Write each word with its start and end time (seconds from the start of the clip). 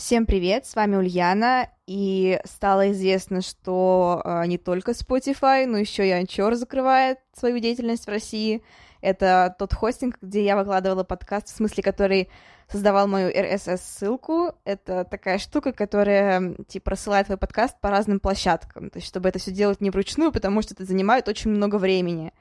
Всем 0.00 0.24
привет, 0.24 0.64
с 0.64 0.76
вами 0.76 0.96
Ульяна, 0.96 1.68
и 1.86 2.40
стало 2.46 2.90
известно, 2.90 3.42
что 3.42 4.22
э, 4.24 4.46
не 4.46 4.56
только 4.56 4.92
Spotify, 4.92 5.66
но 5.66 5.76
еще 5.76 6.08
и 6.08 6.10
Anchor 6.10 6.54
закрывает 6.54 7.18
свою 7.38 7.58
деятельность 7.58 8.06
в 8.06 8.08
России. 8.08 8.62
Это 9.02 9.54
тот 9.58 9.74
хостинг, 9.74 10.16
где 10.22 10.42
я 10.42 10.56
выкладывала 10.56 11.04
подкаст, 11.04 11.48
в 11.48 11.54
смысле, 11.54 11.82
который 11.82 12.30
создавал 12.72 13.08
мою 13.08 13.28
RSS-ссылку. 13.28 14.54
Это 14.64 15.04
такая 15.04 15.36
штука, 15.36 15.72
которая, 15.72 16.54
типа, 16.66 16.92
рассылает 16.92 17.26
твой 17.26 17.36
подкаст 17.36 17.78
по 17.82 17.90
разным 17.90 18.20
площадкам, 18.20 18.88
то 18.88 18.96
есть 18.96 19.06
чтобы 19.06 19.28
это 19.28 19.38
все 19.38 19.50
делать 19.50 19.82
не 19.82 19.90
вручную, 19.90 20.32
потому 20.32 20.62
что 20.62 20.72
это 20.72 20.86
занимает 20.86 21.28
очень 21.28 21.50
много 21.50 21.76
времени. 21.76 22.32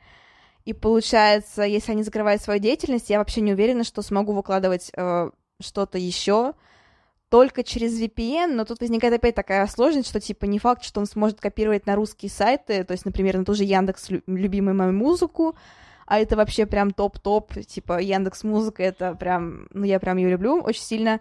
И 0.63 0.71
получается, 0.71 1.63
если 1.63 1.91
они 1.91 2.03
закрывают 2.03 2.41
свою 2.41 2.61
деятельность, 2.61 3.09
я 3.09 3.17
вообще 3.19 3.41
не 3.41 3.51
уверена, 3.51 3.83
что 3.83 4.01
смогу 4.01 4.31
выкладывать 4.31 4.91
э, 4.95 5.29
что-то 5.59 5.97
еще, 5.97 6.53
только 7.29 7.63
через 7.63 7.99
VPN, 7.99 8.53
но 8.53 8.65
тут 8.65 8.79
возникает 8.81 9.13
опять 9.13 9.35
такая 9.35 9.65
сложность, 9.67 10.09
что 10.09 10.19
типа 10.19 10.45
не 10.45 10.59
факт, 10.59 10.83
что 10.83 10.99
он 10.99 11.05
сможет 11.05 11.39
копировать 11.39 11.85
на 11.85 11.95
русские 11.95 12.31
сайты, 12.31 12.83
то 12.83 12.91
есть, 12.91 13.05
например, 13.05 13.37
на 13.37 13.45
ту 13.45 13.53
же 13.53 13.63
Яндекс 13.63 14.09
любимую 14.27 14.75
мою 14.75 14.93
музыку, 14.93 15.55
а 16.07 16.19
это 16.19 16.35
вообще 16.35 16.65
прям 16.65 16.91
топ-топ, 16.91 17.53
типа 17.65 18.01
Яндекс 18.01 18.43
Музыка, 18.43 18.81
это 18.81 19.13
прям, 19.13 19.67
ну 19.71 19.85
я 19.85 19.99
прям 19.99 20.17
ее 20.17 20.31
люблю 20.31 20.59
очень 20.59 20.81
сильно, 20.81 21.19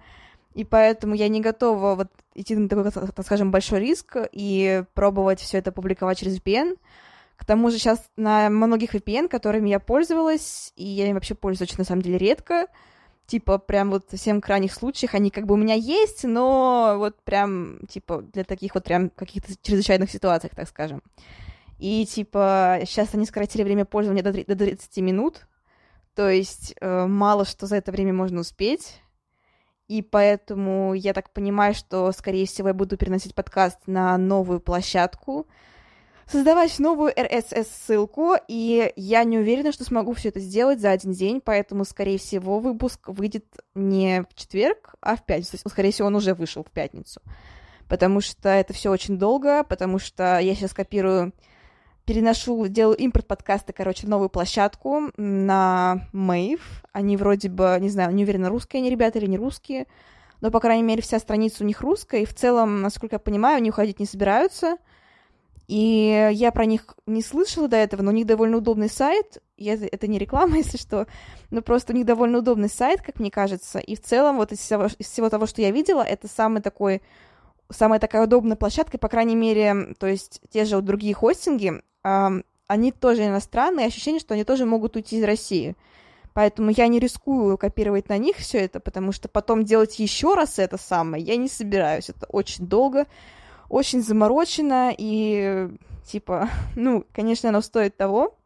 и 0.54 0.64
поэтому 0.64 1.14
я 1.14 1.28
не 1.28 1.42
готова 1.42 1.94
вот 1.94 2.08
идти 2.34 2.56
на 2.56 2.68
такой, 2.70 2.90
так 2.90 3.26
скажем, 3.26 3.50
большой 3.50 3.80
риск 3.80 4.16
и 4.32 4.82
пробовать 4.94 5.40
все 5.40 5.58
это 5.58 5.72
публиковать 5.72 6.18
через 6.18 6.40
VPN. 6.40 6.78
К 7.36 7.44
тому 7.44 7.70
же 7.70 7.78
сейчас 7.78 8.02
на 8.16 8.48
многих 8.48 8.94
VPN, 8.94 9.28
которыми 9.28 9.68
я 9.68 9.78
пользовалась, 9.78 10.72
и 10.74 10.84
я 10.84 11.06
им 11.06 11.14
вообще 11.14 11.34
пользуюсь 11.34 11.70
очень, 11.70 11.78
на 11.78 11.84
самом 11.84 12.02
деле, 12.02 12.18
редко, 12.18 12.66
типа, 13.28 13.58
прям 13.58 13.90
вот 13.90 14.06
совсем 14.10 14.40
крайних 14.40 14.72
случаях, 14.72 15.14
они 15.14 15.30
как 15.30 15.46
бы 15.46 15.54
у 15.54 15.58
меня 15.58 15.74
есть, 15.74 16.24
но 16.24 16.94
вот 16.96 17.22
прям, 17.22 17.78
типа, 17.86 18.22
для 18.22 18.42
таких 18.42 18.74
вот 18.74 18.84
прям 18.84 19.10
каких-то 19.10 19.52
чрезвычайных 19.62 20.10
ситуациях, 20.10 20.54
так 20.56 20.66
скажем. 20.66 21.02
И, 21.78 22.06
типа, 22.06 22.80
сейчас 22.86 23.14
они 23.14 23.26
сократили 23.26 23.62
время 23.62 23.84
пользования 23.84 24.22
до, 24.22 24.32
до 24.32 24.56
30 24.56 24.96
минут, 24.98 25.46
то 26.14 26.28
есть 26.28 26.74
э, 26.80 27.06
мало 27.06 27.44
что 27.44 27.66
за 27.66 27.76
это 27.76 27.92
время 27.92 28.14
можно 28.14 28.40
успеть, 28.40 29.00
и 29.88 30.00
поэтому 30.00 30.94
я 30.94 31.12
так 31.12 31.30
понимаю, 31.30 31.74
что, 31.74 32.10
скорее 32.12 32.46
всего, 32.46 32.68
я 32.68 32.74
буду 32.74 32.96
переносить 32.96 33.34
подкаст 33.34 33.78
на 33.86 34.16
новую 34.16 34.60
площадку, 34.60 35.46
создавать 36.30 36.78
новую 36.78 37.12
RSS-ссылку, 37.12 38.34
и 38.48 38.92
я 38.96 39.24
не 39.24 39.38
уверена, 39.38 39.72
что 39.72 39.84
смогу 39.84 40.12
все 40.12 40.28
это 40.28 40.40
сделать 40.40 40.80
за 40.80 40.90
один 40.90 41.12
день, 41.12 41.40
поэтому, 41.42 41.84
скорее 41.84 42.18
всего, 42.18 42.60
выпуск 42.60 43.08
выйдет 43.08 43.46
не 43.74 44.24
в 44.30 44.34
четверг, 44.34 44.94
а 45.00 45.16
в 45.16 45.24
пятницу. 45.24 45.52
То 45.52 45.56
есть, 45.56 45.70
скорее 45.70 45.90
всего, 45.90 46.08
он 46.08 46.16
уже 46.16 46.34
вышел 46.34 46.62
в 46.62 46.70
пятницу. 46.70 47.22
Потому 47.88 48.20
что 48.20 48.50
это 48.50 48.74
все 48.74 48.90
очень 48.90 49.18
долго, 49.18 49.64
потому 49.64 49.98
что 49.98 50.38
я 50.38 50.54
сейчас 50.54 50.74
копирую, 50.74 51.32
переношу, 52.04 52.66
делаю 52.66 52.96
импорт 52.98 53.26
подкаста, 53.26 53.72
короче, 53.72 54.06
новую 54.06 54.28
площадку 54.28 55.10
на 55.16 56.08
Mave. 56.12 56.60
Они 56.92 57.16
вроде 57.16 57.48
бы, 57.48 57.78
не 57.80 57.88
знаю, 57.88 58.14
не 58.14 58.24
уверена, 58.24 58.50
русские 58.50 58.80
они 58.80 58.90
ребята 58.90 59.18
или 59.18 59.26
не 59.26 59.38
русские, 59.38 59.86
но, 60.42 60.50
по 60.50 60.60
крайней 60.60 60.82
мере, 60.82 61.00
вся 61.00 61.18
страница 61.18 61.64
у 61.64 61.66
них 61.66 61.80
русская, 61.80 62.22
и 62.22 62.26
в 62.26 62.34
целом, 62.34 62.82
насколько 62.82 63.16
я 63.16 63.18
понимаю, 63.18 63.56
они 63.56 63.70
уходить 63.70 63.98
не 63.98 64.06
собираются— 64.06 64.76
и 65.68 66.30
я 66.32 66.50
про 66.50 66.64
них 66.64 66.96
не 67.06 67.22
слышала 67.22 67.68
до 67.68 67.76
этого, 67.76 68.00
но 68.00 68.10
у 68.10 68.14
них 68.14 68.26
довольно 68.26 68.56
удобный 68.56 68.88
сайт. 68.88 69.42
Я, 69.58 69.74
это 69.74 70.06
не 70.06 70.18
реклама, 70.18 70.56
если 70.56 70.78
что, 70.78 71.06
но 71.50 71.60
просто 71.60 71.92
у 71.92 71.96
них 71.96 72.06
довольно 72.06 72.38
удобный 72.38 72.70
сайт, 72.70 73.02
как 73.02 73.20
мне 73.20 73.30
кажется. 73.30 73.78
И 73.78 73.94
в 73.94 74.00
целом, 74.00 74.38
вот 74.38 74.50
из 74.50 74.58
всего, 74.58 74.86
из 74.86 75.06
всего 75.06 75.28
того, 75.28 75.46
что 75.46 75.60
я 75.60 75.70
видела, 75.70 76.02
это 76.02 76.26
самый 76.26 76.62
такой, 76.62 77.02
самая 77.70 78.00
такая 78.00 78.24
удобная 78.24 78.56
площадка, 78.56 78.96
по 78.96 79.08
крайней 79.08 79.36
мере, 79.36 79.94
то 79.98 80.06
есть 80.06 80.40
те 80.50 80.64
же 80.64 80.76
вот 80.76 80.86
другие 80.86 81.14
хостинги, 81.14 81.82
э, 82.02 82.28
они 82.66 82.92
тоже 82.92 83.26
иностранные, 83.26 83.86
ощущение, 83.86 84.20
что 84.20 84.32
они 84.32 84.44
тоже 84.44 84.64
могут 84.64 84.96
уйти 84.96 85.18
из 85.18 85.24
России. 85.24 85.76
Поэтому 86.32 86.70
я 86.70 86.86
не 86.88 86.98
рискую 86.98 87.58
копировать 87.58 88.08
на 88.08 88.16
них 88.16 88.36
все 88.36 88.58
это, 88.58 88.80
потому 88.80 89.12
что 89.12 89.28
потом 89.28 89.64
делать 89.64 89.98
еще 89.98 90.34
раз 90.34 90.58
это 90.58 90.78
самое 90.78 91.22
я 91.22 91.36
не 91.36 91.48
собираюсь. 91.48 92.08
Это 92.08 92.26
очень 92.26 92.66
долго 92.66 93.06
очень 93.68 94.02
заморочено, 94.02 94.92
и, 94.96 95.68
типа, 96.04 96.48
ну, 96.76 97.04
конечно, 97.12 97.48
оно 97.48 97.60
стоит 97.60 97.96
того, 97.96 98.36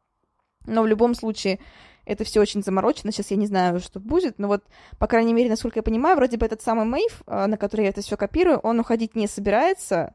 но 0.67 0.83
в 0.83 0.87
любом 0.87 1.15
случае 1.15 1.59
это 2.05 2.25
все 2.25 2.41
очень 2.41 2.63
заморочено. 2.63 3.13
Сейчас 3.13 3.31
я 3.31 3.37
не 3.37 3.47
знаю, 3.47 3.81
что 3.81 4.01
будет, 4.01 4.39
но 4.39 4.49
вот, 4.49 4.65
по 4.99 5.07
крайней 5.07 5.33
мере, 5.33 5.49
насколько 5.49 5.79
я 5.79 5.83
понимаю, 5.83 6.17
вроде 6.17 6.37
бы 6.37 6.47
этот 6.47 6.63
самый 6.63 6.85
Мейв, 6.85 7.23
а, 7.27 7.47
на 7.47 7.57
который 7.57 7.83
я 7.83 7.91
это 7.91 8.03
все 8.03 8.17
копирую, 8.17 8.59
он 8.59 8.81
уходить 8.81 9.15
не 9.15 9.29
собирается, 9.29 10.15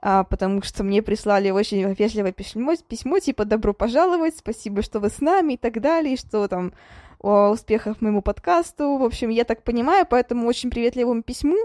а, 0.00 0.24
потому 0.24 0.62
что 0.62 0.84
мне 0.84 1.02
прислали 1.02 1.50
очень 1.50 1.92
вежливое 1.94 2.32
письмо, 2.32 2.74
письмо 2.76 3.18
типа 3.18 3.44
«Добро 3.44 3.72
пожаловать», 3.72 4.36
«Спасибо, 4.36 4.82
что 4.82 5.00
вы 5.00 5.08
с 5.08 5.20
нами» 5.20 5.54
и 5.54 5.56
так 5.56 5.80
далее, 5.80 6.14
и 6.14 6.18
что 6.18 6.46
там 6.46 6.72
о 7.20 7.50
успехах 7.50 8.00
моему 8.00 8.22
подкасту. 8.22 8.96
В 8.96 9.02
общем, 9.02 9.30
я 9.30 9.44
так 9.44 9.64
понимаю, 9.64 10.06
поэтому 10.08 10.46
очень 10.46 10.70
приветливому 10.70 11.22
письму 11.22 11.56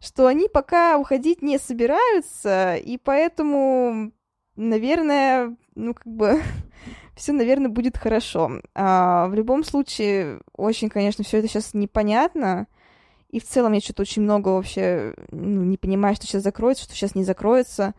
что 0.00 0.26
они 0.26 0.48
пока 0.48 0.98
уходить 0.98 1.42
не 1.42 1.58
собираются, 1.58 2.76
и 2.76 2.96
поэтому, 2.96 4.12
наверное, 4.56 5.56
ну, 5.74 5.94
как 5.94 6.06
бы, 6.06 6.42
все, 7.16 7.32
наверное, 7.32 7.68
будет 7.68 7.98
хорошо. 7.98 8.60
А, 8.74 9.28
в 9.28 9.34
любом 9.34 9.62
случае, 9.62 10.40
очень, 10.56 10.88
конечно, 10.88 11.22
все 11.22 11.38
это 11.38 11.48
сейчас 11.48 11.74
непонятно. 11.74 12.66
И 13.28 13.38
в 13.38 13.44
целом 13.44 13.74
я 13.74 13.80
что-то 13.80 14.02
очень 14.02 14.22
много 14.22 14.48
вообще 14.48 15.14
ну, 15.30 15.62
не 15.62 15.76
понимаю, 15.76 16.16
что 16.16 16.26
сейчас 16.26 16.42
закроется, 16.42 16.84
что 16.84 16.94
сейчас 16.94 17.14
не 17.14 17.22
закроется. 17.22 17.94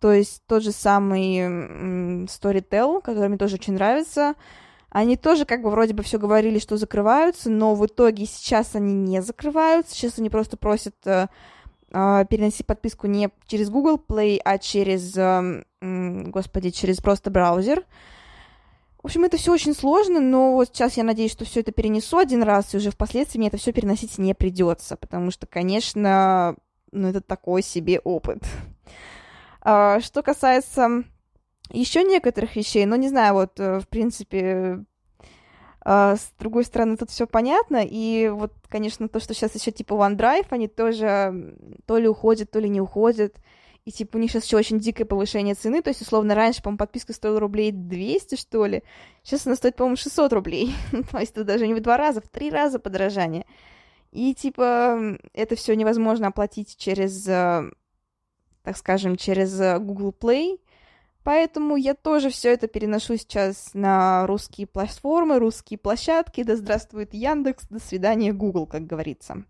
То 0.00 0.12
есть 0.12 0.42
тот 0.46 0.62
же 0.62 0.72
самый 0.72 2.26
Storytel, 2.26 3.00
который 3.00 3.28
мне 3.28 3.38
тоже 3.38 3.54
очень 3.54 3.74
нравится, 3.74 4.34
они 4.90 5.16
тоже 5.16 5.44
как 5.44 5.62
бы 5.62 5.70
вроде 5.70 5.94
бы 5.94 6.02
все 6.02 6.18
говорили, 6.18 6.58
что 6.58 6.76
закрываются, 6.76 7.48
но 7.48 7.74
в 7.74 7.86
итоге 7.86 8.26
сейчас 8.26 8.74
они 8.74 8.92
не 8.92 9.22
закрываются. 9.22 9.94
Сейчас 9.94 10.18
они 10.18 10.30
просто 10.30 10.56
просят 10.56 10.96
э, 11.04 11.28
э, 11.92 12.24
переносить 12.28 12.66
подписку 12.66 13.06
не 13.06 13.30
через 13.46 13.70
Google 13.70 14.02
Play, 14.04 14.40
а 14.44 14.58
через, 14.58 15.16
э, 15.16 15.62
господи, 15.80 16.70
через 16.70 17.00
просто 17.00 17.30
браузер. 17.30 17.84
В 19.00 19.06
общем, 19.06 19.24
это 19.24 19.38
все 19.38 19.52
очень 19.52 19.74
сложно, 19.74 20.20
но 20.20 20.52
вот 20.52 20.68
сейчас 20.68 20.96
я 20.96 21.04
надеюсь, 21.04 21.32
что 21.32 21.44
все 21.44 21.60
это 21.60 21.72
перенесу 21.72 22.18
один 22.18 22.42
раз, 22.42 22.74
и 22.74 22.76
уже 22.76 22.90
впоследствии 22.90 23.38
мне 23.38 23.48
это 23.48 23.56
все 23.56 23.72
переносить 23.72 24.18
не 24.18 24.34
придется, 24.34 24.96
потому 24.96 25.30
что, 25.30 25.46
конечно, 25.46 26.56
ну, 26.92 27.08
это 27.08 27.20
такой 27.20 27.62
себе 27.62 28.00
опыт. 28.00 28.42
А, 29.62 30.00
что 30.00 30.22
касается 30.22 31.04
еще 31.72 32.02
некоторых 32.04 32.56
вещей, 32.56 32.86
но 32.86 32.96
не 32.96 33.08
знаю, 33.08 33.34
вот, 33.34 33.58
э, 33.58 33.80
в 33.80 33.88
принципе, 33.88 34.84
а, 35.82 36.16
с 36.16 36.32
другой 36.38 36.64
стороны, 36.64 36.96
тут 36.96 37.10
все 37.10 37.26
понятно, 37.26 37.82
и 37.82 38.28
вот, 38.28 38.52
конечно, 38.68 39.08
то, 39.08 39.18
что 39.18 39.32
сейчас 39.32 39.54
еще 39.54 39.70
типа 39.72 39.94
OneDrive, 39.94 40.46
они 40.50 40.68
тоже 40.68 41.56
то 41.86 41.96
ли 41.98 42.06
уходят, 42.06 42.50
то 42.50 42.58
ли 42.58 42.68
не 42.68 42.80
уходят, 42.80 43.36
и 43.86 43.92
типа 43.92 44.16
у 44.16 44.20
них 44.20 44.30
сейчас 44.30 44.44
еще 44.44 44.58
очень 44.58 44.78
дикое 44.78 45.06
повышение 45.06 45.54
цены, 45.54 45.80
то 45.80 45.88
есть, 45.88 46.02
условно, 46.02 46.34
раньше, 46.34 46.62
по-моему, 46.62 46.78
подписка 46.78 47.14
стоила 47.14 47.40
рублей 47.40 47.72
200, 47.72 48.36
что 48.36 48.66
ли, 48.66 48.82
сейчас 49.22 49.46
она 49.46 49.56
стоит, 49.56 49.76
по-моему, 49.76 49.96
600 49.96 50.32
рублей, 50.32 50.74
то 51.10 51.18
есть 51.18 51.32
это 51.32 51.44
даже 51.44 51.66
не 51.66 51.74
в 51.74 51.80
два 51.80 51.96
раза, 51.96 52.20
в 52.20 52.28
три 52.28 52.50
раза 52.50 52.78
подорожание. 52.78 53.46
И, 54.12 54.34
типа, 54.34 55.18
это 55.32 55.54
все 55.54 55.74
невозможно 55.76 56.26
оплатить 56.26 56.76
через, 56.76 57.26
э, 57.28 57.70
так 58.64 58.76
скажем, 58.76 59.14
через 59.16 59.58
э, 59.60 59.78
Google 59.78 60.12
Play, 60.18 60.58
Поэтому 61.22 61.76
я 61.76 61.94
тоже 61.94 62.30
все 62.30 62.52
это 62.52 62.66
переношу 62.66 63.16
сейчас 63.16 63.70
на 63.74 64.26
русские 64.26 64.66
платформы, 64.66 65.38
русские 65.38 65.78
площадки. 65.78 66.42
Да 66.42 66.56
здравствует 66.56 67.12
Яндекс, 67.12 67.68
до 67.68 67.78
свидания 67.78 68.32
Google, 68.32 68.66
как 68.66 68.86
говорится. 68.86 69.44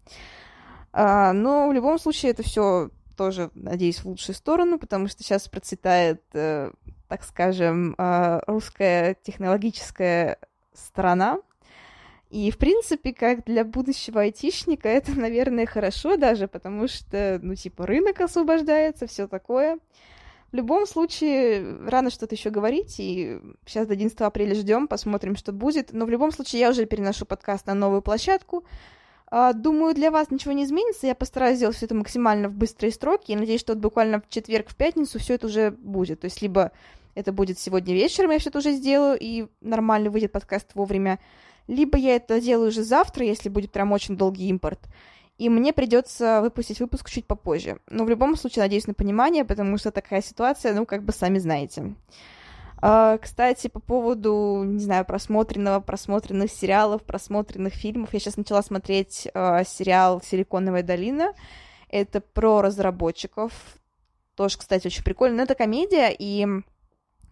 А, 0.93 1.33
но 1.33 1.69
в 1.69 1.73
любом 1.73 1.99
случае 1.99 2.33
это 2.33 2.43
все 2.43 2.91
тоже, 3.17 3.51
надеюсь, 3.55 3.99
в 3.99 4.07
лучшую 4.07 4.35
сторону, 4.35 4.79
потому 4.79 5.07
что 5.07 5.23
сейчас 5.23 5.47
процветает, 5.47 6.23
э, 6.33 6.73
так 7.07 7.23
скажем, 7.23 7.95
э, 7.99 8.41
русская 8.47 9.15
технологическая 9.23 10.39
сторона. 10.73 11.39
И, 12.31 12.51
в 12.51 12.59
принципе, 12.59 13.13
как 13.13 13.45
для 13.45 13.65
будущего 13.65 14.23
айтишника, 14.23 14.89
это, 14.89 15.13
наверное, 15.13 15.67
хорошо 15.67 16.17
даже, 16.17 16.49
потому 16.49 16.89
что, 16.89 17.39
ну, 17.43 17.55
типа, 17.55 17.87
рынок 17.87 18.21
освобождается, 18.21 19.07
все 19.07 19.29
такое. 19.29 19.79
В 20.53 20.57
любом 20.57 20.87
случае, 20.87 21.79
рано 21.87 22.11
что-то 22.11 22.35
еще 22.35 22.51
говорить, 22.51 22.97
и 22.99 23.39
сейчас 23.67 23.87
до 23.87 23.93
11 23.93 24.21
апреля 24.21 24.55
ждем, 24.55 24.89
посмотрим, 24.89 25.37
что 25.37 25.53
будет. 25.53 25.93
Но 25.93 26.07
в 26.07 26.11
любом 26.11 26.33
случае, 26.33 26.61
я 26.61 26.71
уже 26.71 26.87
переношу 26.87 27.25
подкаст 27.25 27.67
на 27.67 27.75
новую 27.75 28.03
площадку. 28.03 28.65
А, 29.29 29.53
думаю, 29.53 29.95
для 29.95 30.11
вас 30.11 30.31
ничего 30.31 30.53
не 30.53 30.65
изменится. 30.65 31.07
Я 31.07 31.15
постараюсь 31.15 31.59
сделать 31.59 31.77
все 31.77 31.87
это 31.87 31.95
максимально 31.95 32.49
в 32.49 32.55
быстрые 32.55 32.91
строки. 32.91 33.31
И 33.31 33.37
надеюсь, 33.37 33.61
что 33.61 33.75
вот 33.75 33.81
буквально 33.81 34.21
в 34.21 34.29
четверг, 34.29 34.71
в 34.71 34.75
пятницу 34.75 35.21
все 35.21 35.35
это 35.35 35.47
уже 35.47 35.71
будет. 35.71 36.21
То 36.21 36.25
есть, 36.25 36.43
либо 36.43 36.73
это 37.15 37.33
будет 37.33 37.59
сегодня 37.59 37.95
вечером, 37.95 38.33
я 38.33 38.39
все 38.39 38.51
это 38.51 38.59
уже 38.59 38.73
сделаю, 38.73 39.19
и 39.21 39.47
нормально 39.61 40.11
выйдет 40.11 40.33
подкаст 40.33 40.71
вовремя. 40.75 41.21
Либо 41.69 41.97
я 41.97 42.17
это 42.17 42.41
делаю 42.41 42.69
уже 42.69 42.83
завтра, 42.83 43.25
если 43.25 43.49
будет 43.49 43.71
прям 43.71 43.93
очень 43.93 44.17
долгий 44.17 44.49
импорт. 44.49 44.81
И 45.41 45.49
мне 45.49 45.73
придется 45.73 46.43
выпустить 46.43 46.81
выпуск 46.81 47.09
чуть 47.09 47.25
попозже. 47.25 47.79
Но 47.89 48.05
в 48.05 48.11
любом 48.11 48.37
случае, 48.37 48.65
надеюсь 48.65 48.87
на 48.87 48.93
понимание, 48.93 49.47
потому 49.47 49.79
что 49.79 49.91
такая 49.91 50.21
ситуация, 50.21 50.75
ну, 50.75 50.85
как 50.85 51.03
бы 51.03 51.15
сами 51.15 51.39
знаете. 51.39 51.95
Uh, 52.83 53.19
кстати, 53.19 53.69
по 53.69 53.81
поводу, 53.81 54.65
не 54.67 54.81
знаю, 54.81 55.07
просмотренного, 55.07 55.81
просмотренных 55.81 56.51
сериалов, 56.51 57.05
просмотренных 57.05 57.73
фильмов, 57.73 58.13
я 58.13 58.21
сейчас 58.21 58.37
начала 58.37 58.63
смотреть 58.63 59.29
uh, 59.33 59.67
сериал 59.67 60.21
«Силиконовая 60.23 60.83
долина». 60.83 61.33
Это 61.89 62.21
про 62.21 62.61
разработчиков. 62.61 63.53
Тоже, 64.35 64.59
кстати, 64.59 64.89
очень 64.89 65.05
прикольно. 65.05 65.39
Но 65.39 65.43
это 65.45 65.55
комедия, 65.55 66.15
и 66.19 66.47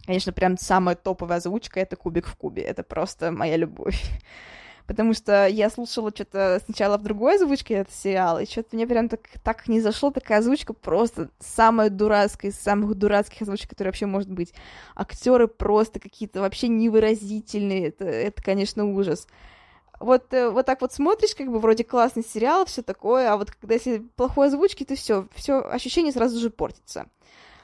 Конечно, 0.07 0.33
прям 0.33 0.57
самая 0.57 0.95
топовая 0.95 1.37
озвучка— 1.37 1.79
это 1.81 1.95
«Кубик 1.95 2.25
в 2.25 2.35
кубе». 2.35 2.63
Это 2.63 2.81
просто 2.81 3.31
моя 3.31 3.55
любовь. 3.57 4.01
Потому 4.89 5.13
что 5.13 5.45
я 5.45 5.69
слушала 5.69 6.09
что-то 6.09 6.59
сначала 6.65 6.97
в 6.97 7.03
другой 7.03 7.35
озвучке 7.35 7.75
этот 7.75 7.93
сериал, 7.93 8.39
и 8.39 8.47
что-то 8.47 8.75
мне 8.75 8.87
прям 8.87 9.07
так, 9.07 9.19
так 9.43 9.67
не 9.67 9.81
зашло, 9.81 10.09
такая 10.09 10.39
озвучка 10.39 10.73
просто 10.73 11.29
самая 11.37 11.91
дурацкая 11.91 12.49
из 12.49 12.59
самых 12.59 12.95
дурацких 12.95 13.43
озвучек, 13.43 13.69
которые 13.69 13.89
вообще 13.89 14.07
может 14.07 14.31
быть. 14.31 14.51
Актеры 14.95 15.47
просто 15.47 15.99
какие-то 15.99 16.41
вообще 16.41 16.69
невыразительные, 16.69 17.89
это, 17.89 18.05
это 18.05 18.41
конечно, 18.41 18.83
ужас. 18.83 19.27
Вот, 19.99 20.33
э, 20.33 20.49
вот 20.49 20.65
так 20.65 20.81
вот 20.81 20.91
смотришь, 20.91 21.35
как 21.35 21.51
бы 21.51 21.59
вроде 21.59 21.83
классный 21.83 22.25
сериал, 22.25 22.65
все 22.65 22.81
такое, 22.81 23.31
а 23.31 23.37
вот 23.37 23.51
когда 23.51 23.75
если 23.75 23.99
плохой 24.15 24.47
озвучки, 24.47 24.85
то 24.85 24.95
все, 24.95 25.27
все 25.35 25.61
ощущение 25.61 26.11
сразу 26.11 26.39
же 26.39 26.49
портится. 26.49 27.05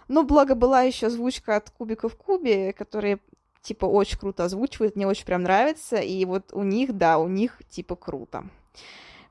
Но 0.08 0.22
благо 0.22 0.54
была 0.54 0.84
еще 0.84 1.08
озвучка 1.08 1.56
от 1.56 1.72
Кубика 1.72 2.08
в 2.08 2.16
Кубе, 2.16 2.72
которые 2.72 3.18
типа 3.66 3.86
очень 3.86 4.18
круто 4.18 4.46
озвучивают, 4.46 4.96
мне 4.96 5.08
очень 5.08 5.26
прям 5.26 5.44
нравится, 5.44 5.98
и 5.98 6.24
вот 6.26 6.54
у 6.54 6.64
них, 6.64 6.94
да, 6.94 7.18
у 7.18 7.28
них 7.28 7.60
типа 7.70 7.96
круто. 7.96 8.46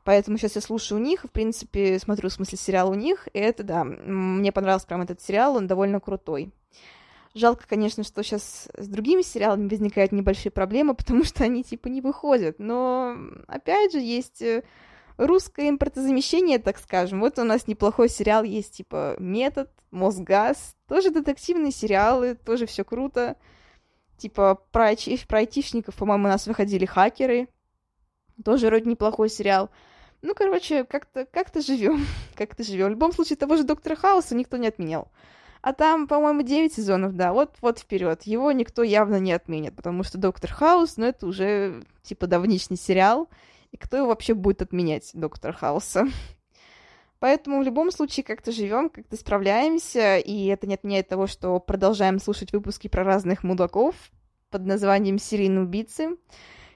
Поэтому 0.05 0.37
сейчас 0.37 0.57
я 0.57 0.61
слушаю 0.61 1.01
у 1.01 1.03
них, 1.03 1.25
в 1.25 1.31
принципе, 1.31 1.99
смотрю, 1.99 2.29
в 2.29 2.33
смысле, 2.33 2.59
сериал 2.59 2.91
у 2.91 2.95
них, 2.95 3.27
и 3.33 3.39
это, 3.39 3.63
да, 3.63 3.85
мне 3.85 4.53
понравился 4.53 4.87
прям 4.87 5.01
этот 5.01 5.23
сериал, 5.23 5.57
он 5.57 5.67
довольно 5.67 5.99
крутой. 5.99 6.53
Жалко, 7.33 7.65
конечно, 7.67 8.05
что 8.05 8.23
сейчас 8.23 8.69
с 8.77 8.87
другими 8.87 9.23
сериалами 9.23 9.69
возникают 9.69 10.13
небольшие 10.13 10.53
проблемы, 10.53 10.95
потому 10.95 11.25
что 11.25 11.45
они, 11.45 11.65
типа, 11.65 11.89
не 11.89 12.03
выходят, 12.03 12.59
но, 12.59 13.17
опять 13.49 13.93
же, 13.93 13.99
есть 13.99 14.43
э, 14.43 14.63
русское 15.17 15.71
импортозамещение, 15.71 16.59
так 16.59 16.79
скажем. 16.79 17.21
Вот 17.21 17.39
у 17.39 17.45
нас 17.45 17.67
неплохой 17.67 18.09
сериал 18.09 18.45
есть, 18.45 18.77
типа 18.77 19.17
«Метод», 19.19 19.71
«Мосгаз». 19.91 20.77
Тоже 20.87 21.11
детективные 21.11 21.73
сериалы, 21.73 22.35
тоже 22.35 22.67
все 22.67 22.85
круто. 22.85 23.37
Типа 24.17 24.61
про, 24.71 24.87
айти, 24.87 25.19
про 25.27 25.39
айтишников, 25.39 25.97
по-моему, 25.97 26.25
у 26.27 26.29
нас 26.29 26.47
выходили 26.47 26.85
«Хакеры». 26.85 27.49
Тоже 28.45 28.67
вроде 28.67 28.91
неплохой 28.91 29.29
сериал. 29.29 29.71
Ну, 30.23 30.35
короче, 30.35 30.85
как-то 30.85 31.27
как 31.27 31.49
живем, 31.55 32.07
как-то 32.35 32.65
живем. 32.65 32.87
В 32.89 32.91
любом 32.91 33.13
случае, 33.13 33.37
того 33.37 33.57
же 33.57 33.65
Доктора 33.65 33.95
Хауса 33.95 34.35
никто 34.35 34.57
не 34.57 34.69
отменял. 34.69 35.09
А 35.61 35.73
там, 35.73 36.07
по-моему, 36.07 36.43
9 36.43 36.75
сезонов, 36.75 37.15
да, 37.15 37.33
вот, 37.33 37.57
вот 37.61 37.79
вперед. 37.79 38.25
Его 38.25 38.53
никто 38.53 38.83
явно 38.83 39.19
не 39.19 39.33
отменит, 39.33 39.75
потому 39.75 40.03
что 40.03 40.19
Доктор 40.19 40.53
Хаус, 40.53 40.97
ну, 40.99 41.07
это 41.07 41.27
уже, 41.27 41.85
типа, 42.03 42.27
давнишний 42.27 42.77
сериал, 42.77 43.29
и 43.71 43.77
кто 43.77 43.97
его 43.97 44.09
вообще 44.09 44.35
будет 44.35 44.63
отменять, 44.63 45.11
доктор 45.15 45.55
Хауса? 45.55 46.07
Поэтому 47.25 47.61
в 47.61 47.63
любом 47.63 47.91
случае 47.91 48.23
как-то 48.23 48.53
живем, 48.53 48.91
как-то 48.91 49.17
справляемся, 49.17 50.19
и 50.19 50.45
это 50.49 50.67
не 50.67 50.75
отменяет 50.75 51.09
того, 51.09 51.27
что 51.27 51.59
продолжаем 51.59 52.19
слушать 52.19 52.53
выпуски 52.53 52.87
про 52.87 53.03
разных 53.03 53.43
мудаков 53.43 53.95
под 54.51 54.67
названием 54.67 55.19
«Серийные 55.19 55.63
убийцы». 55.63 56.19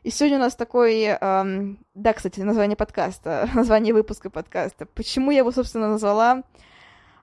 И 0.05 0.09
сегодня 0.09 0.39
у 0.39 0.41
нас 0.41 0.57
такой... 0.57 1.03
Эм, 1.03 1.79
да, 1.93 2.15
кстати, 2.15 2.41
название 2.41 2.79
подкаста, 2.79 3.47
название 3.55 3.93
выпуска 3.93 4.31
подкаста. 4.31 4.87
Почему 4.87 5.33
я 5.33 5.41
его, 5.41 5.51
собственно, 5.51 5.91
назвала 5.91 6.45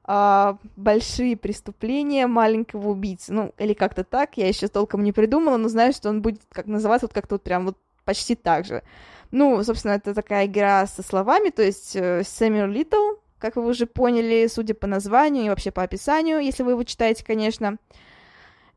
э, 0.08 0.54
«Большие 0.76 1.36
преступления 1.36 2.28
маленького 2.28 2.90
убийцы». 2.90 3.34
Ну, 3.34 3.56
или 3.58 3.74
как-то 3.74 4.04
так, 4.04 4.38
я 4.38 4.48
еще 4.48 4.68
толком 4.68 5.04
не 5.04 5.14
придумала, 5.14 5.58
но 5.58 5.68
знаю, 5.68 5.94
что 5.94 6.10
он 6.10 6.22
будет 6.22 6.44
как 6.52 6.68
называться 6.68 7.08
вот 7.08 7.14
как-то 7.16 7.36
вот 7.36 7.42
прям 7.42 7.66
вот 7.66 7.78
почти 8.04 8.36
так 8.36 8.66
же. 8.66 8.84
Ну, 9.32 9.64
собственно, 9.64 9.94
это 9.94 10.14
такая 10.14 10.46
игра 10.46 10.88
со 10.88 11.04
словами, 11.04 11.50
то 11.50 11.62
есть 11.62 11.92
Сэмюэл 11.92 12.68
Литл, 12.68 13.16
как 13.40 13.58
вы 13.58 13.68
уже 13.68 13.86
поняли, 13.86 14.48
судя 14.48 14.74
по 14.74 14.88
названию 14.88 15.46
и 15.46 15.50
вообще 15.50 15.72
по 15.72 15.84
описанию, 15.84 16.40
если 16.40 16.64
вы 16.64 16.72
его 16.72 16.84
читаете, 16.84 17.24
конечно. 17.24 17.78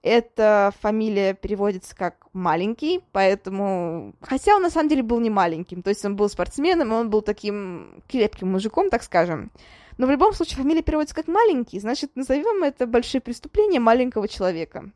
Эта 0.02 0.72
фамилия 0.80 1.34
переводится 1.34 1.94
как 1.96 2.26
маленький, 2.32 3.00
поэтому... 3.12 4.14
Хотя 4.20 4.54
он 4.54 4.62
на 4.62 4.70
самом 4.70 4.88
деле 4.88 5.02
был 5.02 5.20
не 5.20 5.30
маленьким, 5.30 5.82
то 5.82 5.90
есть 5.90 6.04
он 6.04 6.16
был 6.16 6.28
спортсменом, 6.28 6.92
он 6.92 7.10
был 7.10 7.20
таким 7.20 8.02
крепким 8.08 8.52
мужиком, 8.52 8.90
так 8.90 9.02
скажем. 9.02 9.50
Но 9.96 10.06
в 10.06 10.10
любом 10.10 10.32
случае 10.34 10.58
фамилия 10.58 10.82
переводится 10.82 11.16
как 11.16 11.26
маленький, 11.26 11.80
значит, 11.80 12.12
назовем 12.14 12.62
это 12.62 12.86
большие 12.86 13.20
преступления 13.20 13.80
маленького 13.80 14.28
человека. 14.28 14.90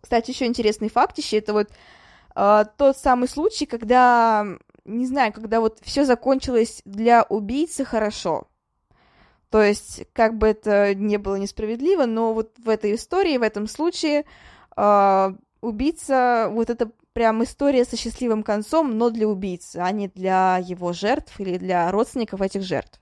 Кстати, 0.00 0.30
еще 0.30 0.46
интересный 0.46 0.88
факт, 0.88 1.18
еще 1.18 1.36
это 1.38 1.52
вот 1.52 1.68
э, 2.34 2.64
тот 2.78 2.96
самый 2.96 3.28
случай, 3.28 3.66
когда 3.66 4.46
не 4.84 5.06
знаю, 5.06 5.32
когда 5.32 5.60
вот 5.60 5.78
все 5.82 6.04
закончилось 6.04 6.82
для 6.84 7.22
убийцы 7.24 7.84
хорошо. 7.84 8.48
То 9.50 9.62
есть, 9.62 10.04
как 10.12 10.38
бы 10.38 10.48
это 10.48 10.94
не 10.94 11.18
было 11.18 11.36
несправедливо, 11.36 12.06
но 12.06 12.32
вот 12.32 12.52
в 12.58 12.68
этой 12.68 12.94
истории, 12.94 13.36
в 13.36 13.42
этом 13.42 13.66
случае, 13.66 14.24
э, 14.76 15.32
убийца, 15.60 16.48
вот 16.50 16.70
это 16.70 16.90
прям 17.12 17.42
история 17.44 17.84
со 17.84 17.96
счастливым 17.96 18.42
концом, 18.42 18.96
но 18.96 19.10
для 19.10 19.28
убийцы, 19.28 19.76
а 19.76 19.90
не 19.92 20.08
для 20.08 20.58
его 20.58 20.92
жертв 20.92 21.38
или 21.38 21.58
для 21.58 21.90
родственников 21.90 22.40
этих 22.40 22.62
жертв. 22.62 22.98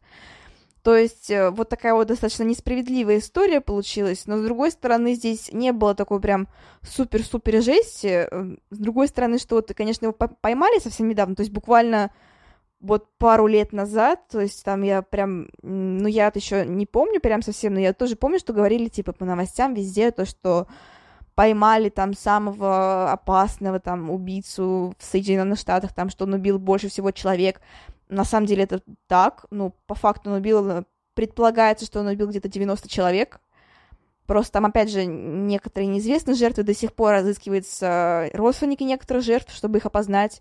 То 0.83 0.97
есть 0.97 1.31
э, 1.31 1.51
вот 1.51 1.69
такая 1.69 1.93
вот 1.95 2.09
достаточно 2.09 2.43
несправедливая 2.45 3.19
история 3.19 3.61
получилась, 3.61 4.27
но 4.27 4.39
с 4.39 4.43
другой 4.43 4.71
стороны 4.71 5.15
здесь 5.15 5.53
не 5.53 5.73
было 5.73 5.95
такой 5.95 6.21
прям 6.21 6.49
супер-супер 6.83 7.63
жести. 7.63 8.29
Э, 8.31 8.57
с 8.71 8.79
другой 8.79 9.09
стороны, 9.09 9.39
что 9.39 9.57
вот, 9.57 9.71
конечно, 9.77 10.07
его 10.07 10.15
поймали 10.15 10.79
совсем 10.79 11.09
недавно, 11.09 11.35
то 11.35 11.43
есть 11.43 11.53
буквально 11.53 12.11
вот 12.81 13.09
пару 13.19 13.47
лет 13.47 13.73
назад, 13.73 14.27
то 14.29 14.41
есть 14.41 14.65
там 14.65 14.83
я 14.83 15.03
прям, 15.03 15.49
ну 15.63 16.09
я 16.09 16.33
еще 16.35 16.65
не 16.65 16.87
помню 16.87 17.21
прям 17.21 17.43
совсем, 17.43 17.75
но 17.75 17.81
я 17.81 17.93
тоже 17.93 18.17
помню, 18.17 18.39
что 18.39 18.55
говорили 18.55 18.89
типа 18.89 19.13
по 19.13 19.27
новостям 19.27 19.75
везде 19.75 20.11
то, 20.11 20.25
что 20.25 20.67
поймали 21.35 21.91
там 21.91 22.15
самого 22.15 23.13
опасного 23.13 23.81
там 23.81 24.11
убийцу 24.11 24.95
в 24.99 25.05
Соединенных 25.05 25.59
Штатах, 25.59 25.95
там, 25.95 26.09
что 26.09 26.25
он 26.25 26.35
убил 26.35 26.59
больше 26.59 26.89
всего 26.89 27.13
человек 27.13 27.61
на 28.11 28.25
самом 28.25 28.47
деле 28.47 28.65
это 28.65 28.83
так, 29.07 29.47
ну, 29.51 29.75
по 29.87 29.95
факту 29.95 30.31
он 30.31 30.37
убил, 30.37 30.85
предполагается, 31.15 31.87
что 31.87 32.01
он 32.01 32.09
убил 32.09 32.29
где-то 32.29 32.49
90 32.49 32.89
человек, 32.89 33.41
Просто 34.31 34.53
там, 34.53 34.67
опять 34.67 34.93
же, 34.93 35.07
некоторые 35.07 35.89
неизвестные 35.89 36.37
жертвы 36.37 36.63
до 36.63 36.73
сих 36.73 36.93
пор 36.95 37.15
разыскиваются 37.15 38.31
родственники 38.33 38.85
некоторых 38.85 39.25
жертв, 39.25 39.53
чтобы 39.53 39.79
их 39.79 39.87
опознать, 39.87 40.41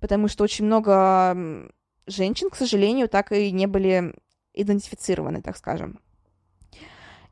потому 0.00 0.28
что 0.28 0.44
очень 0.44 0.64
много 0.64 1.70
женщин, 2.06 2.48
к 2.48 2.56
сожалению, 2.56 3.06
так 3.06 3.30
и 3.32 3.50
не 3.50 3.66
были 3.66 4.14
идентифицированы, 4.54 5.42
так 5.42 5.58
скажем. 5.58 6.00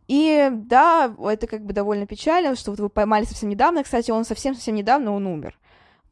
И 0.07 0.51
да, 0.53 1.17
это 1.19 1.47
как 1.47 1.65
бы 1.65 1.73
довольно 1.73 2.07
печально, 2.07 2.57
что 2.57 2.73
вот 2.73 2.81
вы 2.81 2.91
поймали 2.91 3.25
совсем 3.25 3.49
недавно. 3.49 3.83
Кстати, 3.83 4.11
он 4.11 4.27
совсем-совсем 4.27 4.75
недавно, 4.75 5.13
он 5.13 5.27
умер 5.27 5.59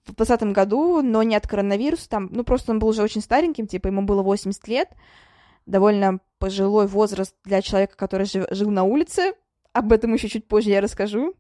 в 0.04 0.14
2020 0.14 0.54
году, 0.54 1.02
но 1.02 1.22
не 1.22 1.34
от 1.34 1.46
коронавируса, 1.46 2.08
там, 2.08 2.28
ну, 2.30 2.44
просто 2.44 2.72
он 2.72 2.78
был 2.78 2.88
уже 2.88 3.02
очень 3.02 3.20
стареньким, 3.20 3.66
типа, 3.66 3.88
ему 3.88 4.02
было 4.02 4.22
80 4.22 4.68
лет, 4.68 4.90
довольно 5.66 6.20
пожилой 6.38 6.86
возраст 6.86 7.34
для 7.44 7.62
человека, 7.62 7.96
который 7.96 8.26
жив, 8.26 8.46
жил 8.50 8.70
на 8.70 8.84
улице, 8.84 9.32
об 9.72 9.92
этом 9.92 10.12
еще 10.12 10.28
чуть 10.28 10.46
позже 10.46 10.70
я 10.70 10.80
расскажу. 10.80 11.34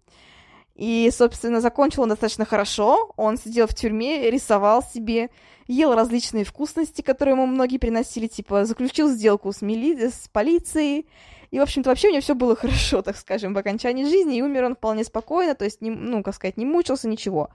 И, 0.74 1.08
собственно, 1.12 1.60
закончил 1.60 2.02
он 2.02 2.08
достаточно 2.08 2.44
хорошо, 2.44 3.12
он 3.16 3.36
сидел 3.36 3.68
в 3.68 3.74
тюрьме, 3.74 4.28
рисовал 4.28 4.82
себе, 4.82 5.30
ел 5.68 5.94
различные 5.94 6.44
вкусности, 6.44 7.00
которые 7.00 7.34
ему 7.34 7.46
многие 7.46 7.78
приносили, 7.78 8.26
типа, 8.26 8.64
заключил 8.64 9.08
сделку 9.08 9.52
с, 9.52 9.62
мили... 9.62 10.08
с 10.08 10.28
полицией, 10.32 11.06
и, 11.52 11.60
в 11.60 11.62
общем-то, 11.62 11.90
вообще 11.90 12.08
у 12.08 12.10
него 12.10 12.22
все 12.22 12.34
было 12.34 12.56
хорошо, 12.60 13.02
так 13.02 13.16
скажем, 13.16 13.54
в 13.54 13.58
окончании 13.58 14.04
жизни, 14.04 14.38
и 14.38 14.42
умер 14.42 14.64
он 14.64 14.74
вполне 14.74 15.04
спокойно, 15.04 15.54
то 15.54 15.64
есть, 15.64 15.80
не, 15.80 15.90
ну, 15.90 16.24
как 16.24 16.34
сказать, 16.34 16.56
не 16.56 16.66
мучился, 16.66 17.06
ничего. 17.06 17.50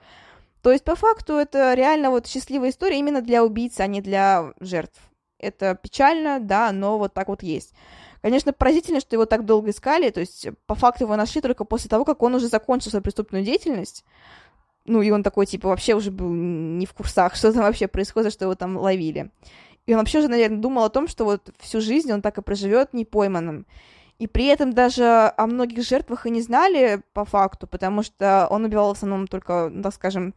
То 0.61 0.71
есть, 0.71 0.83
по 0.83 0.95
факту, 0.95 1.33
это 1.33 1.73
реально 1.73 2.09
вот 2.09 2.27
счастливая 2.27 2.69
история 2.69 2.99
именно 2.99 3.21
для 3.21 3.43
убийцы, 3.43 3.81
а 3.81 3.87
не 3.87 4.01
для 4.01 4.53
жертв. 4.59 4.99
Это 5.37 5.75
печально, 5.81 6.39
да, 6.39 6.71
но 6.71 6.97
вот 6.97 7.13
так 7.13 7.29
вот 7.29 7.43
есть. 7.43 7.73
Конечно, 8.21 8.51
поразительно, 8.51 8.99
что 8.99 9.15
его 9.15 9.25
так 9.25 9.45
долго 9.45 9.69
искали, 9.69 10.09
то 10.09 10.19
есть 10.19 10.49
по 10.65 10.75
факту 10.75 11.05
его 11.05 11.15
нашли 11.15 11.39
только 11.39 11.63
после 11.63 11.89
того, 11.89 12.03
как 12.03 12.21
он 12.21 12.35
уже 12.35 12.49
закончил 12.49 12.89
свою 12.89 13.01
преступную 13.01 13.45
деятельность. 13.45 14.03
Ну, 14.85 15.01
и 15.01 15.11
он 15.11 15.23
такой, 15.23 15.45
типа, 15.45 15.69
вообще 15.69 15.93
уже 15.93 16.11
был 16.11 16.29
не 16.29 16.85
в 16.85 16.93
курсах, 16.93 17.35
что 17.37 17.53
там 17.53 17.63
вообще 17.63 17.87
происходит, 17.87 18.33
что 18.33 18.45
его 18.45 18.55
там 18.55 18.75
ловили. 18.75 19.31
И 19.85 19.93
он 19.93 19.99
вообще 19.99 20.19
уже, 20.19 20.27
наверное, 20.27 20.59
думал 20.59 20.83
о 20.83 20.89
том, 20.89 21.07
что 21.07 21.23
вот 21.23 21.49
всю 21.59 21.79
жизнь 21.79 22.11
он 22.11 22.21
так 22.21 22.37
и 22.37 22.41
проживет 22.41 22.93
непойманным. 22.93 23.65
И 24.19 24.27
при 24.27 24.45
этом 24.45 24.73
даже 24.73 25.33
о 25.37 25.47
многих 25.47 25.83
жертвах 25.83 26.25
и 26.25 26.29
не 26.29 26.41
знали 26.41 27.01
по 27.13 27.23
факту, 27.25 27.67
потому 27.67 28.03
что 28.03 28.47
он 28.49 28.65
убивал 28.65 28.89
в 28.89 28.97
основном 28.97 29.27
только, 29.27 29.69
ну, 29.71 29.81
так 29.81 29.93
скажем, 29.93 30.33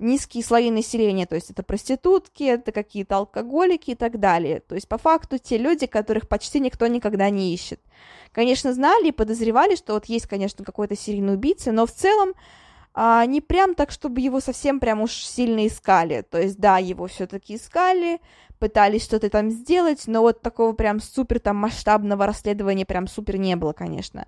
низкие 0.00 0.42
слои 0.42 0.70
населения, 0.70 1.26
то 1.26 1.36
есть 1.36 1.50
это 1.50 1.62
проститутки, 1.62 2.42
это 2.42 2.72
какие-то 2.72 3.16
алкоголики 3.18 3.92
и 3.92 3.94
так 3.94 4.18
далее. 4.18 4.60
То 4.60 4.74
есть 4.74 4.88
по 4.88 4.98
факту 4.98 5.38
те 5.38 5.58
люди, 5.58 5.86
которых 5.86 6.26
почти 6.28 6.58
никто 6.58 6.86
никогда 6.86 7.30
не 7.30 7.54
ищет. 7.54 7.80
Конечно, 8.32 8.72
знали 8.72 9.08
и 9.08 9.12
подозревали, 9.12 9.76
что 9.76 9.94
вот 9.94 10.06
есть, 10.06 10.26
конечно, 10.26 10.64
какой-то 10.64 10.96
серийный 10.96 11.34
убийца, 11.34 11.70
но 11.70 11.86
в 11.86 11.92
целом 11.92 12.32
а, 12.92 13.24
не 13.26 13.40
прям 13.40 13.74
так, 13.74 13.90
чтобы 13.90 14.20
его 14.20 14.40
совсем 14.40 14.80
прям 14.80 15.00
уж 15.00 15.12
сильно 15.12 15.66
искали. 15.66 16.22
То 16.22 16.40
есть, 16.40 16.58
да, 16.58 16.78
его 16.78 17.06
все-таки 17.06 17.56
искали, 17.56 18.20
пытались 18.58 19.04
что-то 19.04 19.30
там 19.30 19.50
сделать, 19.50 20.06
но 20.06 20.20
вот 20.20 20.42
такого 20.42 20.72
прям 20.72 21.00
супер 21.00 21.40
там 21.40 21.56
масштабного 21.56 22.26
расследования 22.26 22.84
прям 22.84 23.06
супер 23.06 23.36
не 23.36 23.56
было, 23.56 23.72
конечно. 23.72 24.26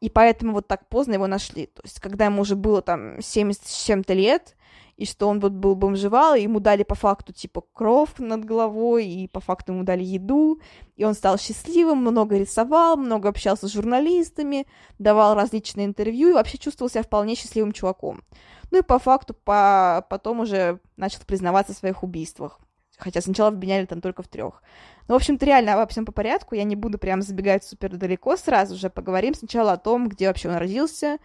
И 0.00 0.10
поэтому 0.10 0.52
вот 0.52 0.66
так 0.66 0.88
поздно 0.88 1.14
его 1.14 1.26
нашли. 1.26 1.66
То 1.66 1.82
есть, 1.84 2.00
когда 2.00 2.24
ему 2.24 2.42
уже 2.42 2.56
было 2.56 2.82
там 2.82 3.22
70 3.22 3.66
с 3.66 3.84
чем-то 3.84 4.14
лет, 4.14 4.56
и 4.96 5.04
что 5.04 5.28
он 5.28 5.40
вот 5.40 5.52
был 5.52 5.74
бомжевал, 5.74 6.34
и 6.34 6.42
ему 6.42 6.60
дали 6.60 6.82
по 6.82 6.94
факту, 6.94 7.32
типа, 7.32 7.62
кровь 7.72 8.18
над 8.18 8.44
головой, 8.44 9.06
и 9.06 9.28
по 9.28 9.40
факту 9.40 9.72
ему 9.72 9.84
дали 9.84 10.04
еду, 10.04 10.60
и 10.96 11.04
он 11.04 11.14
стал 11.14 11.38
счастливым, 11.38 11.98
много 11.98 12.38
рисовал, 12.38 12.96
много 12.96 13.28
общался 13.28 13.68
с 13.68 13.72
журналистами, 13.72 14.66
давал 14.98 15.34
различные 15.34 15.86
интервью, 15.86 16.30
и 16.30 16.32
вообще 16.34 16.58
чувствовал 16.58 16.90
себя 16.90 17.02
вполне 17.02 17.34
счастливым 17.34 17.72
чуваком. 17.72 18.22
Ну 18.70 18.78
и 18.78 18.82
по 18.82 18.98
факту 18.98 19.34
по... 19.34 20.06
потом 20.08 20.40
уже 20.40 20.80
начал 20.96 21.20
признаваться 21.26 21.74
в 21.74 21.76
своих 21.76 22.02
убийствах. 22.02 22.58
Хотя 22.98 23.20
сначала 23.20 23.48
обвиняли 23.48 23.84
там 23.86 24.00
только 24.00 24.22
в 24.22 24.28
трех. 24.28 24.62
Ну, 25.08 25.14
в 25.14 25.16
общем-то, 25.16 25.44
реально 25.44 25.74
обо 25.74 25.86
всем 25.86 26.06
по 26.06 26.12
порядку. 26.12 26.54
Я 26.54 26.64
не 26.64 26.76
буду 26.76 26.98
прям 26.98 27.20
забегать 27.20 27.64
супер 27.64 27.96
далеко 27.96 28.36
сразу 28.36 28.76
же. 28.76 28.90
Поговорим 28.90 29.34
сначала 29.34 29.72
о 29.72 29.76
том, 29.76 30.08
где 30.08 30.28
вообще 30.28 30.48
он 30.48 30.56
родился, 30.56 31.18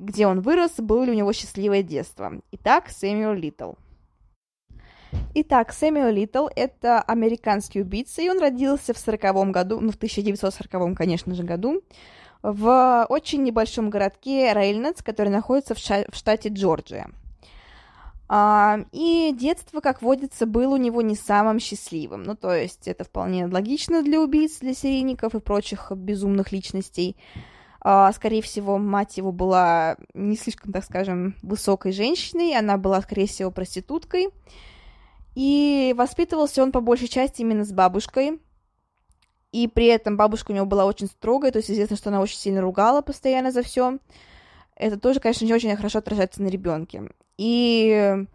где 0.00 0.26
он 0.26 0.40
вырос, 0.40 0.72
было 0.78 1.04
ли 1.04 1.12
у 1.12 1.14
него 1.14 1.32
счастливое 1.32 1.82
детство. 1.82 2.32
Итак, 2.52 2.88
Сэмюэл 2.88 3.34
Литтл. 3.34 3.72
Итак, 5.34 5.72
Сэмюэл 5.72 6.12
Литтл— 6.12 6.48
это 6.56 7.00
американский 7.02 7.80
убийца, 7.80 8.22
и 8.22 8.28
он 8.28 8.40
родился 8.40 8.94
в 8.94 8.98
40 8.98 9.50
году, 9.50 9.80
ну, 9.80 9.92
в 9.92 9.96
1940, 9.96 10.96
конечно 10.96 11.34
же, 11.34 11.42
году, 11.42 11.82
в 12.42 13.06
очень 13.08 13.42
небольшом 13.42 13.90
городке 13.90 14.52
Рейнолдс, 14.54 15.02
который 15.02 15.28
находится 15.28 15.74
в, 15.74 15.78
в 15.78 16.16
штате 16.16 16.48
Джорджия. 16.48 17.10
А, 18.32 18.78
и 18.92 19.34
детство, 19.36 19.80
как 19.80 20.02
водится, 20.02 20.46
было 20.46 20.74
у 20.74 20.78
него 20.78 21.02
не 21.02 21.16
самым 21.16 21.58
счастливым. 21.58 22.22
Ну, 22.22 22.36
то 22.36 22.54
есть 22.54 22.86
это 22.86 23.02
вполне 23.02 23.46
логично 23.46 24.02
для 24.02 24.20
убийц, 24.20 24.60
для 24.60 24.72
серийников 24.72 25.34
и 25.34 25.40
прочих 25.40 25.90
безумных 25.90 26.52
личностей. 26.52 27.16
А, 27.82 28.12
скорее 28.12 28.42
всего, 28.42 28.78
мать 28.78 29.16
его 29.16 29.32
была 29.32 29.96
не 30.12 30.36
слишком, 30.36 30.72
так 30.72 30.84
скажем, 30.84 31.34
высокой 31.42 31.92
женщиной, 31.92 32.54
она 32.54 32.76
была, 32.76 33.00
скорее 33.00 33.26
всего, 33.26 33.50
проституткой. 33.50 34.28
И 35.34 35.94
воспитывался 35.96 36.62
он 36.62 36.72
по 36.72 36.80
большей 36.80 37.08
части 37.08 37.40
именно 37.40 37.64
с 37.64 37.72
бабушкой. 37.72 38.40
И 39.52 39.66
при 39.66 39.86
этом 39.86 40.16
бабушка 40.16 40.52
у 40.52 40.54
него 40.54 40.66
была 40.66 40.84
очень 40.84 41.06
строгая, 41.06 41.50
то 41.50 41.58
есть 41.58 41.70
известно, 41.70 41.96
что 41.96 42.10
она 42.10 42.20
очень 42.20 42.38
сильно 42.38 42.60
ругала 42.60 43.00
постоянно 43.00 43.50
за 43.50 43.62
все. 43.62 43.98
Это 44.76 44.98
тоже, 44.98 45.18
конечно, 45.20 45.44
не 45.44 45.54
очень 45.54 45.74
хорошо 45.76 45.98
отражается 45.98 46.42
на 46.42 46.48
ребенке. 46.48 47.10
И 47.36 48.26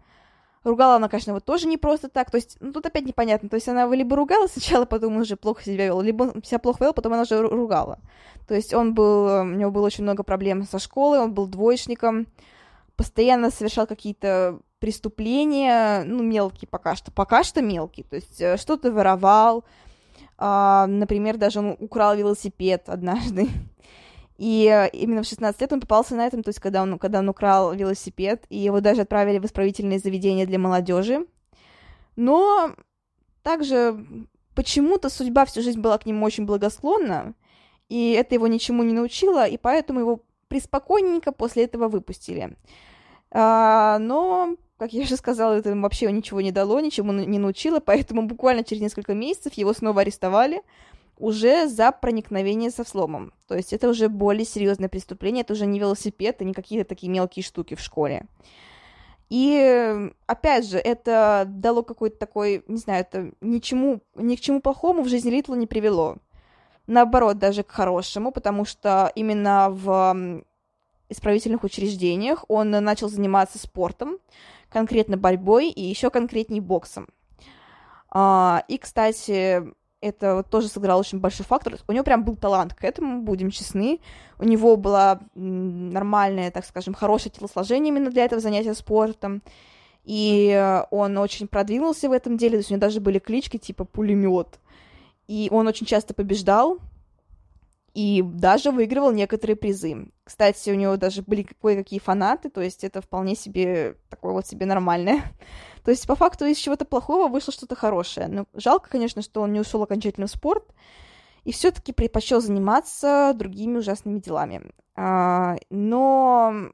Ругала 0.66 0.96
она, 0.96 1.08
конечно, 1.08 1.32
вот 1.32 1.44
тоже 1.44 1.68
не 1.68 1.76
просто 1.76 2.08
так. 2.08 2.28
То 2.32 2.38
есть, 2.38 2.56
ну, 2.58 2.72
тут 2.72 2.84
опять 2.86 3.06
непонятно. 3.06 3.48
То 3.48 3.54
есть, 3.54 3.68
она 3.68 3.86
либо 3.94 4.16
ругала 4.16 4.48
сначала, 4.48 4.84
потом 4.86 5.16
уже 5.16 5.36
плохо 5.36 5.62
себя 5.62 5.86
вела, 5.86 6.02
либо 6.02 6.24
он 6.24 6.42
себя 6.42 6.58
плохо 6.58 6.82
вел, 6.82 6.92
потом 6.92 7.12
она 7.12 7.22
уже 7.22 7.40
ругала. 7.40 8.00
То 8.48 8.54
есть, 8.54 8.74
он 8.74 8.92
был, 8.92 9.42
у 9.42 9.44
него 9.44 9.70
было 9.70 9.86
очень 9.86 10.02
много 10.02 10.24
проблем 10.24 10.64
со 10.64 10.80
школой, 10.80 11.20
он 11.20 11.32
был 11.32 11.46
двоечником, 11.46 12.26
постоянно 12.96 13.52
совершал 13.52 13.86
какие-то 13.86 14.58
преступления, 14.80 16.02
ну, 16.04 16.24
мелкие 16.24 16.68
пока 16.68 16.96
что, 16.96 17.12
пока 17.12 17.44
что 17.44 17.62
мелкие. 17.62 18.04
То 18.04 18.16
есть, 18.16 18.40
э, 18.40 18.56
что-то 18.56 18.90
воровал, 18.90 19.64
а, 20.36 20.88
например, 20.88 21.36
даже 21.36 21.60
он 21.60 21.76
украл 21.78 22.16
велосипед 22.16 22.88
однажды. 22.88 23.48
И 24.38 24.66
э, 24.66 24.88
именно 24.90 25.22
в 25.22 25.26
16 25.26 25.60
лет 25.60 25.72
он 25.72 25.80
попался 25.80 26.14
на 26.14 26.26
этом, 26.26 26.42
то 26.42 26.50
есть 26.50 26.60
когда 26.60 26.82
он, 26.82 26.98
когда 26.98 27.20
он 27.20 27.28
украл 27.28 27.72
велосипед, 27.72 28.44
и 28.50 28.58
его 28.58 28.80
даже 28.80 29.02
отправили 29.02 29.38
в 29.38 29.44
исправительные 29.46 29.98
заведения 29.98 30.46
для 30.46 30.58
молодежи. 30.58 31.26
Но 32.16 32.74
также 33.42 34.04
почему-то 34.54 35.08
судьба 35.08 35.44
всю 35.44 35.62
жизнь 35.62 35.80
была 35.80 35.98
к 35.98 36.06
нему 36.06 36.24
очень 36.24 36.46
благосклонна, 36.46 37.34
и 37.88 38.12
это 38.12 38.34
его 38.34 38.46
ничему 38.46 38.82
не 38.82 38.92
научило, 38.92 39.46
и 39.46 39.56
поэтому 39.56 40.00
его 40.00 40.22
приспокойненько 40.48 41.32
после 41.32 41.64
этого 41.64 41.88
выпустили. 41.88 42.56
А, 43.30 43.98
но, 43.98 44.56
как 44.78 44.92
я 44.92 45.02
уже 45.02 45.16
сказала, 45.16 45.54
это 45.54 45.74
вообще 45.76 46.10
ничего 46.10 46.40
не 46.40 46.52
дало, 46.52 46.80
ничему 46.80 47.12
не 47.12 47.38
научило, 47.38 47.80
поэтому 47.80 48.22
буквально 48.22 48.64
через 48.64 48.82
несколько 48.82 49.14
месяцев 49.14 49.54
его 49.54 49.72
снова 49.72 50.02
арестовали, 50.02 50.62
уже 51.18 51.68
за 51.68 51.92
проникновение 51.92 52.70
со 52.70 52.82
взломом. 52.82 53.32
То 53.46 53.56
есть 53.56 53.72
это 53.72 53.88
уже 53.88 54.08
более 54.08 54.44
серьезное 54.44 54.88
преступление, 54.88 55.42
это 55.42 55.54
уже 55.54 55.66
не 55.66 55.78
велосипед 55.78 56.40
и 56.40 56.44
не 56.44 56.52
какие-то 56.52 56.88
такие 56.88 57.10
мелкие 57.10 57.42
штуки 57.42 57.74
в 57.74 57.80
школе. 57.80 58.26
И 59.28 60.10
опять 60.26 60.68
же, 60.68 60.78
это 60.78 61.44
дало 61.46 61.82
какой-то 61.82 62.16
такой, 62.16 62.62
не 62.68 62.78
знаю, 62.78 63.00
это 63.00 63.32
ничему, 63.40 64.00
ни 64.14 64.36
к 64.36 64.40
чему 64.40 64.60
плохому 64.60 65.02
в 65.02 65.08
жизни 65.08 65.30
Литла 65.30 65.54
не 65.54 65.66
привело. 65.66 66.16
Наоборот, 66.86 67.38
даже 67.38 67.64
к 67.64 67.70
хорошему, 67.72 68.30
потому 68.30 68.64
что 68.64 69.10
именно 69.16 69.68
в 69.70 70.44
исправительных 71.08 71.64
учреждениях 71.64 72.44
он 72.48 72.70
начал 72.70 73.08
заниматься 73.08 73.58
спортом, 73.58 74.18
конкретно 74.68 75.16
борьбой 75.16 75.70
и 75.70 75.82
еще 75.82 76.10
конкретнее 76.10 76.60
боксом. 76.60 77.08
А, 78.08 78.64
и, 78.68 78.78
кстати, 78.78 79.64
это 80.00 80.42
тоже 80.42 80.68
сыграл 80.68 81.00
очень 81.00 81.20
большой 81.20 81.46
фактор. 81.46 81.76
У 81.88 81.92
него 81.92 82.04
прям 82.04 82.24
был 82.24 82.36
талант 82.36 82.74
к 82.74 82.84
этому, 82.84 83.22
будем 83.22 83.50
честны. 83.50 84.00
У 84.38 84.44
него 84.44 84.76
было 84.76 85.20
нормальное, 85.34 86.50
так 86.50 86.64
скажем, 86.64 86.94
хорошее 86.94 87.32
телосложение 87.36 87.88
именно 87.88 88.10
для 88.10 88.24
этого 88.24 88.40
занятия 88.40 88.74
спортом. 88.74 89.42
И 90.04 90.84
он 90.90 91.18
очень 91.18 91.48
продвинулся 91.48 92.08
в 92.08 92.12
этом 92.12 92.36
деле, 92.36 92.52
то 92.52 92.58
есть 92.58 92.70
у 92.70 92.74
него 92.74 92.80
даже 92.80 93.00
были 93.00 93.18
клички 93.18 93.56
типа 93.56 93.84
пулемет. 93.84 94.60
И 95.26 95.48
он 95.50 95.66
очень 95.66 95.86
часто 95.86 96.14
побеждал, 96.14 96.78
и 97.96 98.20
даже 98.20 98.72
выигрывал 98.72 99.10
некоторые 99.10 99.56
призы. 99.56 100.08
Кстати, 100.22 100.68
у 100.68 100.74
него 100.74 100.98
даже 100.98 101.22
были 101.22 101.48
кое-какие 101.62 101.98
фанаты, 101.98 102.50
то 102.50 102.60
есть 102.60 102.84
это 102.84 103.00
вполне 103.00 103.34
себе 103.34 103.96
такое 104.10 104.34
вот 104.34 104.46
себе 104.46 104.66
нормальное. 104.66 105.22
То 105.82 105.92
есть, 105.92 106.06
по 106.06 106.14
факту, 106.14 106.44
из 106.44 106.58
чего-то 106.58 106.84
плохого 106.84 107.28
вышло 107.28 107.54
что-то 107.54 107.74
хорошее. 107.74 108.28
Но 108.28 108.46
жалко, 108.52 108.90
конечно, 108.90 109.22
что 109.22 109.40
он 109.40 109.52
не 109.52 109.60
ушел 109.60 109.82
окончательно 109.82 110.26
в 110.26 110.30
спорт 110.30 110.74
и 111.44 111.52
все-таки 111.52 111.92
предпочел 111.92 112.42
заниматься 112.42 113.32
другими 113.34 113.78
ужасными 113.78 114.18
делами. 114.18 114.62
А, 114.94 115.56
но, 115.70 116.72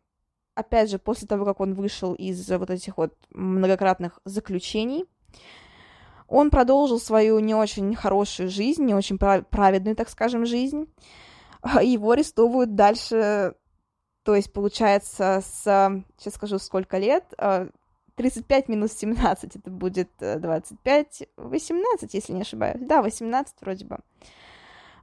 опять 0.56 0.90
же, 0.90 0.98
после 0.98 1.28
того, 1.28 1.44
как 1.44 1.60
он 1.60 1.74
вышел 1.74 2.14
из 2.14 2.50
вот 2.50 2.70
этих 2.70 2.96
вот 2.96 3.14
многократных 3.30 4.18
заключений, 4.24 5.04
он 6.32 6.50
продолжил 6.50 6.98
свою 6.98 7.38
не 7.40 7.54
очень 7.54 7.94
хорошую 7.94 8.48
жизнь, 8.48 8.84
не 8.84 8.94
очень 8.94 9.18
праведную, 9.18 9.94
так 9.94 10.08
скажем, 10.08 10.46
жизнь. 10.46 10.86
Его 11.82 12.12
арестовывают 12.12 12.74
дальше, 12.74 13.54
то 14.24 14.34
есть, 14.34 14.52
получается, 14.52 15.42
с, 15.44 15.62
сейчас 16.18 16.34
скажу, 16.34 16.58
сколько 16.58 16.96
лет, 16.96 17.24
а, 17.36 17.68
35 18.16 18.68
минус 18.68 18.92
17, 18.92 19.56
это 19.56 19.70
будет 19.70 20.10
25, 20.18 21.22
э, 21.22 21.26
18, 21.36 22.14
если 22.14 22.32
не 22.32 22.40
ошибаюсь. 22.40 22.80
Да, 22.80 23.02
18 23.02 23.54
вроде 23.60 23.84
бы. 23.84 23.98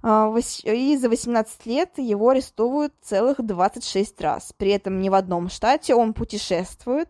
А, 0.01 0.33
и 0.63 0.98
за 0.98 1.09
18 1.09 1.65
лет 1.67 1.98
его 1.98 2.29
арестовывают 2.29 2.93
целых 3.01 3.38
26 3.45 4.19
раз. 4.21 4.51
При 4.57 4.71
этом 4.71 5.00
ни 5.00 5.09
в 5.09 5.13
одном 5.13 5.50
штате 5.50 5.93
он 5.93 6.13
путешествует. 6.13 7.09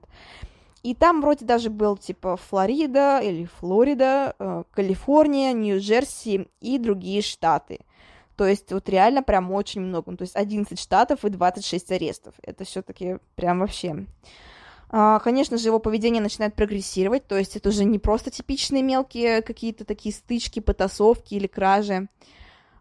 И 0.84 0.96
там 0.96 1.22
вроде 1.22 1.46
даже 1.46 1.70
был 1.70 1.98
типа 1.98 2.38
Флорида 2.38 3.20
или 3.20 3.46
Флорида, 3.60 4.36
э, 4.40 4.64
Калифорния, 4.72 5.52
Нью-Джерси 5.54 6.48
и 6.62 6.78
другие 6.78 7.22
штаты. 7.22 7.80
То 8.38 8.48
есть 8.48 8.72
вот 8.72 8.88
реально 8.88 9.22
прям 9.22 9.52
очень 9.52 9.82
много. 9.82 10.16
То 10.16 10.22
есть 10.22 10.36
11 10.36 10.80
штатов 10.80 11.26
и 11.26 11.30
26 11.30 11.92
арестов. 11.92 12.36
Это 12.42 12.64
все-таки 12.64 13.18
прям 13.36 13.60
вообще 13.60 14.06
А, 14.92 15.20
конечно 15.20 15.58
же, 15.58 15.68
его 15.68 15.80
поведение 15.80 16.22
начинает 16.22 16.56
прогрессировать, 16.56 17.28
то 17.28 17.38
есть 17.38 17.56
это 17.56 17.70
уже 17.70 17.84
не 17.84 18.00
просто 18.00 18.32
типичные 18.32 18.82
мелкие 18.82 19.44
какие-то 19.44 19.86
такие 19.86 20.16
стычки, 20.16 20.62
потасовки 20.62 21.36
или 21.36 21.46
кражи. 21.46 22.08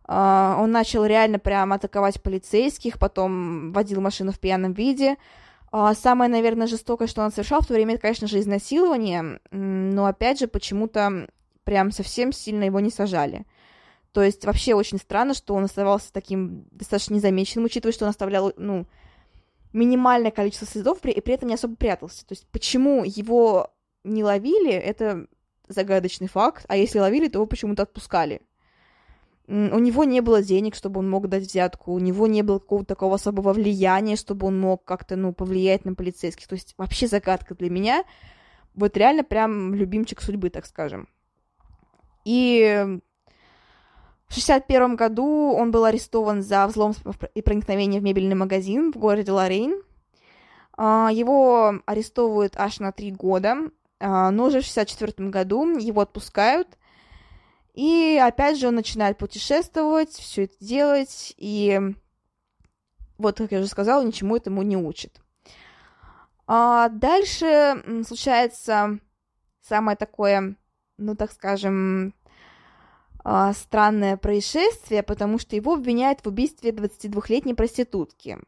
А, 0.05 0.57
он 0.59 0.71
начал 0.71 1.05
реально 1.05 1.39
прям 1.39 1.73
атаковать 1.73 2.23
полицейских, 2.23 2.99
потом 2.99 3.73
водил 3.73 4.01
машину 4.01 4.33
в 4.33 4.39
пьяном 4.39 4.73
виде. 4.73 5.17
А, 5.71 5.95
самое, 5.95 6.31
наверное, 6.31 6.67
жестокое, 6.67 7.09
что 7.09 7.23
он 7.23 7.31
совершал 7.31 7.61
в 7.61 7.67
то 7.67 7.75
время, 7.75 7.95
это, 7.95 8.03
конечно 8.03 8.27
же, 8.27 8.41
изнасилование, 8.41 9.41
но, 9.51 10.07
опять 10.07 10.39
же, 10.39 10.49
почему-то 10.49 11.29
прям 11.65 11.91
совсем 11.91 12.33
сильно 12.33 12.65
его 12.65 12.81
не 12.81 12.91
сажали. 12.91 13.45
То 14.13 14.23
есть 14.23 14.45
вообще 14.47 14.75
очень 14.75 14.99
странно, 14.99 15.35
что 15.35 15.55
он 15.55 15.65
оставался 15.65 16.13
таким 16.13 16.67
достаточно 16.71 17.15
незамеченным, 17.15 17.67
учитывая, 17.67 17.93
что 17.93 18.07
он 18.07 18.11
оставлял, 18.11 18.53
ну, 18.57 18.87
минимальное 19.75 20.31
количество 20.31 20.67
следов 20.67 21.05
и 21.05 21.21
при 21.21 21.35
этом 21.35 21.49
не 21.49 21.55
особо 21.55 21.77
прятался. 21.77 22.27
То 22.27 22.33
есть 22.33 22.47
почему 22.51 23.05
его 23.05 23.71
не 24.05 24.25
ловили, 24.25 24.73
это 24.73 25.27
загадочный 25.69 26.29
факт, 26.29 26.65
а 26.69 26.77
если 26.77 26.99
ловили, 26.99 27.29
то 27.29 27.39
его 27.39 27.47
почему-то 27.47 27.83
отпускали. 27.83 28.41
У 29.49 29.79
него 29.79 30.05
не 30.05 30.21
было 30.21 30.43
денег, 30.43 30.75
чтобы 30.75 31.01
он 31.01 31.09
мог 31.09 31.27
дать 31.29 31.45
взятку, 31.45 31.93
у 31.93 31.99
него 31.99 32.27
не 32.27 32.43
было 32.43 32.59
какого-то 32.59 32.89
такого 32.89 33.15
особого 33.15 33.55
влияния, 33.55 34.17
чтобы 34.17 34.47
он 34.47 34.61
мог 34.61 34.85
как-то, 34.85 35.17
ну, 35.17 35.33
повлиять 35.33 35.87
на 35.87 35.95
полицейских. 35.95 36.47
То 36.49 36.55
есть 36.55 36.75
вообще 36.77 37.07
загадка 37.07 37.55
для 37.55 37.71
меня. 37.71 38.05
Вот 38.75 38.97
реально 38.99 39.25
прям 39.25 39.75
любимчик 39.75 40.21
судьбы, 40.21 40.51
так 40.51 40.67
скажем. 40.67 41.09
И 42.27 42.61
в 44.29 44.37
1961 44.37 44.97
году 44.97 45.55
он 45.55 45.71
был 45.71 45.87
арестован 45.87 46.43
за 46.43 46.67
взлом 46.67 46.93
и 47.35 47.41
проникновение 47.41 48.01
в 48.01 48.05
мебельный 48.05 48.37
магазин 48.37 48.93
в 48.93 48.99
городе 48.99 49.33
Лорейн. 49.33 49.83
А, 50.77 51.09
его 51.11 51.81
арестовывают 51.87 52.53
аж 52.57 52.81
на 52.81 52.93
три 52.93 53.11
года, 53.11 53.57
а, 53.99 54.31
но 54.31 54.45
уже 54.45 54.61
в 54.61 54.69
1964 54.71 55.31
году 55.31 55.79
его 55.79 56.03
отпускают. 56.03 56.78
И 57.79 58.21
опять 58.21 58.59
же 58.59 58.67
он 58.67 58.75
начинает 58.75 59.19
путешествовать, 59.19 60.11
все 60.11 60.47
это 60.47 60.57
делать, 60.59 61.33
и 61.37 61.81
вот, 63.19 63.39
как 63.39 63.53
я 63.53 63.61
уже 63.61 63.69
сказала, 63.69 64.05
ничему 64.05 64.35
этому 64.35 64.63
не 64.63 64.77
учит. 64.77 65.21
А 66.49 66.89
дальше 66.89 68.03
случается 68.05 68.99
самое 69.61 69.97
такое, 69.97 70.57
ну, 70.97 71.15
так 71.15 71.31
скажем, 71.31 72.15
а, 73.23 73.53
странное 73.53 74.17
происшествие, 74.17 75.05
потому 75.05 75.39
что 75.39 75.55
его 75.55 75.75
обвиняют 75.75 76.19
в 76.25 76.27
убийстве 76.27 76.73
22-летней 76.73 77.55
проститутки. 77.55 78.41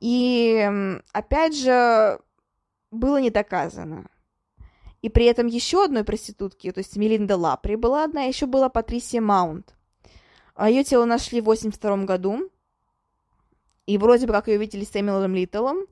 И, 0.00 0.68
опять 1.12 1.56
же, 1.56 2.18
было 2.90 3.20
не 3.20 3.30
доказано. 3.30 4.10
И 5.06 5.08
при 5.08 5.26
этом 5.26 5.46
еще 5.46 5.84
одной 5.84 6.02
проститутки, 6.02 6.72
то 6.72 6.78
есть 6.78 6.96
Мелинда 6.96 7.36
Лапри 7.36 7.76
была 7.76 8.02
одна, 8.02 8.22
еще 8.22 8.46
была 8.46 8.68
Патрисия 8.68 9.20
Маунт. 9.20 9.76
А 10.56 10.68
ее 10.68 10.82
тело 10.82 11.04
нашли 11.04 11.40
в 11.40 11.44
82 11.44 11.98
году, 11.98 12.50
и 13.86 13.98
вроде 13.98 14.26
бы 14.26 14.32
как 14.32 14.48
ее 14.48 14.56
видели 14.56 14.84
с 14.84 14.90
Сэмюэлом 14.90 15.32
Литтлом, 15.32 15.86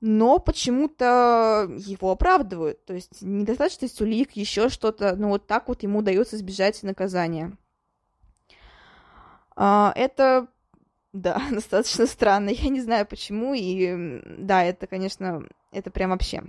но 0.00 0.38
почему-то 0.38 1.68
его 1.78 2.12
оправдывают. 2.12 2.84
То 2.84 2.94
есть 2.94 3.22
недостаточно 3.22 3.88
улик, 3.98 4.30
еще 4.36 4.68
что-то, 4.68 5.16
ну 5.16 5.30
вот 5.30 5.48
так 5.48 5.66
вот 5.66 5.82
ему 5.82 5.98
удается 5.98 6.36
избежать 6.36 6.80
наказания. 6.84 7.58
А, 9.56 9.92
это, 9.96 10.46
да, 11.12 11.42
достаточно 11.50 12.06
странно. 12.06 12.50
Я 12.50 12.68
не 12.68 12.80
знаю 12.80 13.04
почему, 13.04 13.52
и 13.52 14.22
да, 14.38 14.62
это, 14.62 14.86
конечно, 14.86 15.42
это 15.72 15.90
прям 15.90 16.10
вообще. 16.10 16.44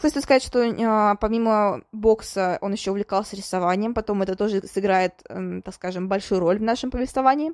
Хочется 0.00 0.22
сказать, 0.22 0.42
что 0.42 0.60
э, 0.60 1.16
помимо 1.20 1.82
бокса 1.92 2.58
он 2.60 2.72
еще 2.72 2.92
увлекался 2.92 3.36
рисованием, 3.36 3.94
потом 3.94 4.22
это 4.22 4.36
тоже 4.36 4.62
сыграет, 4.62 5.14
э, 5.28 5.60
так 5.64 5.74
скажем, 5.74 6.08
большую 6.08 6.40
роль 6.40 6.58
в 6.58 6.62
нашем 6.62 6.90
повествовании 6.90 7.52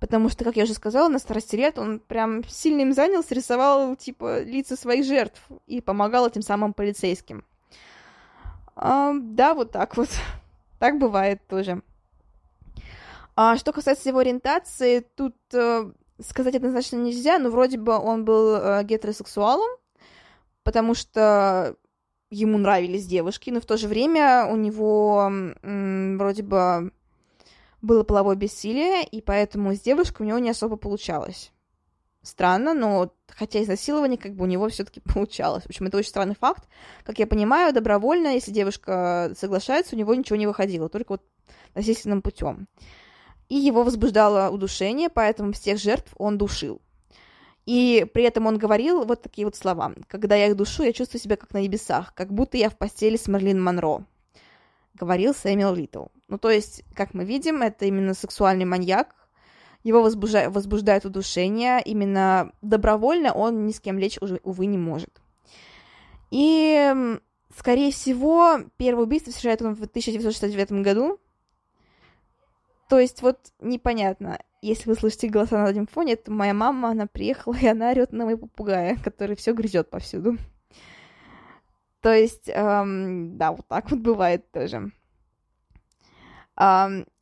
потому 0.00 0.28
что, 0.28 0.44
как 0.44 0.56
я 0.56 0.64
уже 0.64 0.74
сказала, 0.74 1.08
на 1.08 1.18
старости 1.18 1.56
лет 1.56 1.78
он 1.78 2.00
прям 2.00 2.44
сильно 2.44 2.82
им 2.82 2.92
занялся, 2.92 3.34
рисовал, 3.34 3.96
типа, 3.96 4.42
лица 4.42 4.76
своих 4.76 5.04
жертв 5.04 5.42
и 5.66 5.80
помогал 5.80 6.26
этим 6.26 6.42
самым 6.42 6.72
полицейским. 6.72 7.44
А, 8.76 9.12
да, 9.14 9.54
вот 9.54 9.72
так 9.72 9.96
вот. 9.96 10.08
так 10.78 10.98
бывает 10.98 11.40
тоже. 11.48 11.82
А 13.36 13.56
что 13.56 13.72
касается 13.72 14.08
его 14.08 14.18
ориентации, 14.18 15.00
тут 15.14 15.36
э, 15.52 15.90
сказать 16.20 16.56
однозначно 16.56 16.96
нельзя, 16.96 17.38
но 17.38 17.50
вроде 17.50 17.78
бы 17.78 17.96
он 17.96 18.24
был 18.24 18.54
э, 18.54 18.84
гетеросексуалом, 18.84 19.68
потому 20.62 20.94
что 20.94 21.76
ему 22.30 22.58
нравились 22.58 23.06
девушки, 23.06 23.50
но 23.50 23.60
в 23.60 23.66
то 23.66 23.76
же 23.76 23.88
время 23.88 24.46
у 24.46 24.56
него 24.56 25.30
м, 25.62 26.18
вроде 26.18 26.42
бы 26.42 26.92
было 27.80 28.02
половое 28.02 28.36
бессилие, 28.36 29.04
и 29.04 29.20
поэтому 29.20 29.74
с 29.74 29.80
девушкой 29.80 30.22
у 30.22 30.26
него 30.26 30.38
не 30.38 30.50
особо 30.50 30.76
получалось. 30.76 31.52
Странно, 32.22 32.74
но 32.74 33.14
хотя 33.28 33.62
изнасилование 33.62 34.18
как 34.18 34.34
бы 34.34 34.44
у 34.44 34.46
него 34.46 34.68
все-таки 34.68 35.00
получалось. 35.14 35.64
В 35.64 35.68
общем, 35.68 35.86
это 35.86 35.98
очень 35.98 36.10
странный 36.10 36.34
факт. 36.34 36.68
Как 37.04 37.18
я 37.18 37.26
понимаю, 37.26 37.72
добровольно, 37.72 38.34
если 38.34 38.50
девушка 38.50 39.32
соглашается, 39.36 39.94
у 39.94 39.98
него 39.98 40.14
ничего 40.14 40.36
не 40.36 40.46
выходило, 40.46 40.88
только 40.88 41.12
вот 41.12 41.22
насильственным 41.74 42.22
путем. 42.22 42.68
И 43.48 43.54
его 43.54 43.82
возбуждало 43.82 44.50
удушение, 44.50 45.08
поэтому 45.08 45.52
всех 45.52 45.78
жертв 45.78 46.12
он 46.18 46.36
душил. 46.36 46.82
И 47.68 48.06
при 48.14 48.22
этом 48.22 48.46
он 48.46 48.56
говорил 48.56 49.04
вот 49.04 49.20
такие 49.20 49.44
вот 49.44 49.54
слова. 49.54 49.92
«Когда 50.06 50.34
я 50.34 50.46
их 50.46 50.56
душу, 50.56 50.84
я 50.84 50.94
чувствую 50.94 51.20
себя 51.20 51.36
как 51.36 51.52
на 51.52 51.60
небесах, 51.60 52.14
как 52.14 52.32
будто 52.32 52.56
я 52.56 52.70
в 52.70 52.78
постели 52.78 53.18
с 53.18 53.28
Мерлин 53.28 53.62
Монро»,— 53.62 54.06
говорил 54.94 55.34
Сэмюэл 55.34 55.74
Литтл. 55.74 56.06
Ну, 56.28 56.38
то 56.38 56.48
есть, 56.48 56.82
как 56.94 57.12
мы 57.12 57.26
видим, 57.26 57.60
это 57.60 57.84
именно 57.84 58.14
сексуальный 58.14 58.64
маньяк, 58.64 59.14
его 59.82 60.00
возбуждает, 60.00 60.50
возбуждает 60.50 61.04
удушение, 61.04 61.82
именно 61.84 62.52
добровольно 62.62 63.34
он 63.34 63.66
ни 63.66 63.72
с 63.72 63.80
кем 63.80 63.98
лечь, 63.98 64.16
уже, 64.22 64.40
увы, 64.44 64.64
не 64.64 64.78
может. 64.78 65.20
И, 66.30 67.18
скорее 67.54 67.92
всего, 67.92 68.60
первое 68.78 69.04
убийство 69.04 69.30
совершает 69.30 69.60
он 69.60 69.74
в 69.74 69.82
1969 69.82 70.72
году. 70.82 71.20
То 72.88 72.98
есть, 72.98 73.20
вот 73.20 73.52
непонятно. 73.60 74.38
Если 74.60 74.88
вы 74.88 74.96
слышите 74.96 75.28
голоса 75.28 75.58
на 75.58 75.66
заднем 75.66 75.86
фоне, 75.86 76.14
это 76.14 76.32
моя 76.32 76.52
мама, 76.52 76.90
она 76.90 77.06
приехала, 77.06 77.54
и 77.54 77.66
она 77.66 77.90
орет 77.90 78.12
на 78.12 78.24
моего 78.24 78.46
попугая, 78.46 78.96
который 79.04 79.36
все 79.36 79.52
грызет 79.52 79.90
повсюду. 79.90 80.36
То 82.00 82.12
есть, 82.12 82.48
эм, 82.48 83.36
да, 83.36 83.52
вот 83.52 83.66
так 83.68 83.90
вот 83.90 84.00
бывает 84.00 84.50
тоже. 84.50 84.92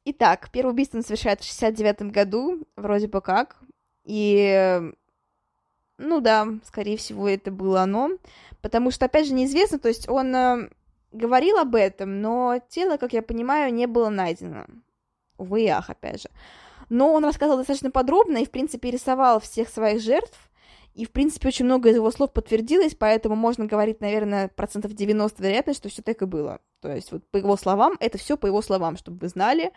Итак, 0.09 0.51
первое 0.53 0.72
убийство 0.72 0.99
он 0.99 1.05
совершает 1.05 1.40
в 1.40 1.44
69 1.44 2.12
году, 2.12 2.64
вроде 2.77 3.09
бы 3.09 3.20
как. 3.20 3.57
И, 4.05 4.81
ну 5.99 6.20
да, 6.20 6.46
скорее 6.64 6.96
всего, 6.96 7.29
это 7.29 7.51
было 7.51 7.83
оно. 7.83 8.11
Потому 8.62 8.92
что, 8.92 9.07
опять 9.07 9.27
же, 9.27 9.35
неизвестно, 9.35 9.81
то 9.81 9.88
есть 9.88 10.09
он 10.09 10.35
э, 10.35 10.70
говорил 11.11 11.59
об 11.59 11.75
этом, 11.75 12.20
но 12.20 12.61
тело, 12.68 12.99
как 12.99 13.14
я 13.14 13.22
понимаю, 13.22 13.75
не 13.75 13.87
было 13.87 14.09
найдено. 14.09 14.66
Увы 15.38 15.64
и 15.64 15.68
ах, 15.68 15.90
опять 15.90 16.22
же. 16.22 16.29
Но 16.88 17.12
он 17.12 17.25
рассказывал 17.25 17.59
достаточно 17.59 17.90
подробно 17.90 18.38
и, 18.38 18.44
в 18.44 18.51
принципе, 18.51 18.90
рисовал 18.90 19.40
всех 19.40 19.68
своих 19.68 20.01
жертв. 20.01 20.38
И, 20.94 21.05
в 21.05 21.11
принципе, 21.11 21.49
очень 21.49 21.66
много 21.66 21.90
из 21.90 21.96
его 21.96 22.11
слов 22.11 22.33
подтвердилось, 22.33 22.94
поэтому 22.94 23.37
можно 23.37 23.66
говорить, 23.66 24.01
наверное, 24.01 24.49
процентов 24.49 24.94
90 24.94 25.42
вероятность, 25.42 25.81
что 25.81 25.90
все 25.90 26.01
так 26.01 26.22
и 26.22 26.27
было. 26.27 26.61
То 26.81 26.90
есть, 26.90 27.12
вот 27.12 27.29
по 27.31 27.37
его 27.37 27.57
словам, 27.57 27.96
это 28.01 28.16
все 28.16 28.38
по 28.38 28.46
его 28.46 28.62
словам, 28.62 28.96
чтобы 28.96 29.18
вы 29.18 29.29
знали, 29.29 29.72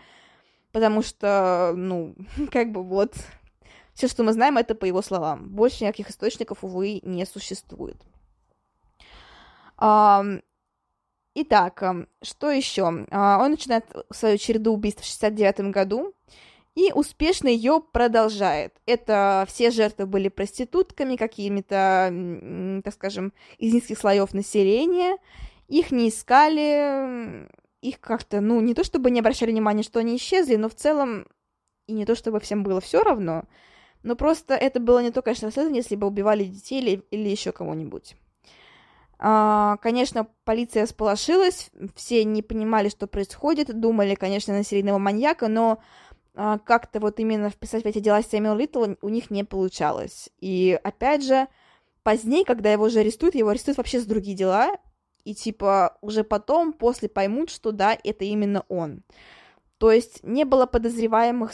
потому 0.71 1.01
что, 1.01 1.73
ну, 1.75 2.15
как 2.51 2.71
бы 2.71 2.83
вот, 2.83 3.15
все, 3.93 4.07
что 4.07 4.23
мы 4.23 4.31
знаем, 4.31 4.57
это 4.57 4.75
по 4.75 4.85
его 4.85 5.01
словам. 5.01 5.49
Больше 5.49 5.83
никаких 5.83 6.09
источников, 6.09 6.63
увы, 6.63 7.01
не 7.03 7.25
существует. 7.25 7.97
Итак, 11.35 11.83
что 12.21 12.51
еще? 12.51 13.05
А, 13.11 13.39
он 13.41 13.51
начинает 13.51 13.85
свою 14.11 14.37
череду 14.37 14.73
убийств 14.73 15.01
в 15.01 15.05
69 15.05 15.71
году, 15.71 16.13
и 16.75 16.91
успешно 16.93 17.47
ее 17.47 17.81
продолжает. 17.91 18.79
Это 18.85 19.45
все 19.47 19.71
жертвы 19.71 20.05
были 20.05 20.29
проститутками, 20.29 21.15
какими-то, 21.15 22.81
так 22.83 22.93
скажем, 22.93 23.33
из 23.57 23.73
низких 23.73 23.97
слоев 23.97 24.33
населения. 24.33 25.17
Их 25.67 25.91
не 25.91 26.09
искали, 26.09 27.47
их 27.81 27.99
как-то, 27.99 28.41
ну, 28.41 28.59
не 28.61 28.73
то 28.73 28.83
чтобы 28.83 29.11
не 29.11 29.19
обращали 29.19 29.51
внимания, 29.51 29.83
что 29.83 29.99
они 29.99 30.15
исчезли, 30.15 30.55
но 30.55 30.69
в 30.69 30.75
целом, 30.75 31.27
и 31.87 31.93
не 31.93 32.05
то 32.05 32.15
чтобы 32.15 32.39
всем 32.39 32.63
было 32.63 32.81
все 32.81 33.03
равно, 33.03 33.43
но 34.03 34.15
просто 34.15 34.55
это 34.55 34.79
было 34.79 34.99
не 34.99 35.11
то, 35.11 35.21
конечно, 35.21 35.47
расследование, 35.47 35.81
если 35.81 35.95
бы 35.95 36.07
убивали 36.07 36.45
детей 36.45 36.81
или, 36.81 37.03
или 37.11 37.29
еще 37.29 37.51
кого-нибудь. 37.51 38.15
А, 39.21 39.75
конечно, 39.77 40.27
полиция 40.45 40.85
сполошилась, 40.85 41.69
все 41.93 42.23
не 42.23 42.41
понимали, 42.41 42.87
что 42.87 43.05
происходит, 43.05 43.77
думали, 43.77 44.15
конечно, 44.15 44.53
на 44.53 44.63
серийного 44.63 44.97
маньяка, 44.97 45.49
но 45.49 45.79
как-то 46.33 46.99
вот 46.99 47.19
именно 47.19 47.49
вписать 47.49 47.83
в 47.83 47.87
эти 47.87 47.99
дела 47.99 48.21
Сэмюэл 48.21 48.55
Литл 48.55 48.85
у 49.01 49.09
них 49.09 49.29
не 49.29 49.43
получалось. 49.43 50.29
И 50.39 50.79
опять 50.83 51.23
же, 51.23 51.47
позднее, 52.03 52.45
когда 52.45 52.71
его 52.71 52.85
уже 52.85 52.99
арестуют, 52.99 53.35
его 53.35 53.49
арестуют 53.49 53.77
вообще 53.77 53.99
за 53.99 54.07
другие 54.07 54.35
дела, 54.35 54.77
и, 55.25 55.35
типа, 55.35 55.97
уже 56.01 56.23
потом, 56.23 56.73
после 56.73 57.09
поймут, 57.09 57.49
что 57.49 57.71
да, 57.71 57.97
это 58.03 58.25
именно 58.25 58.63
он. 58.69 59.03
То 59.77 59.91
есть 59.91 60.23
не 60.23 60.43
было 60.43 60.65
подозреваемых, 60.65 61.51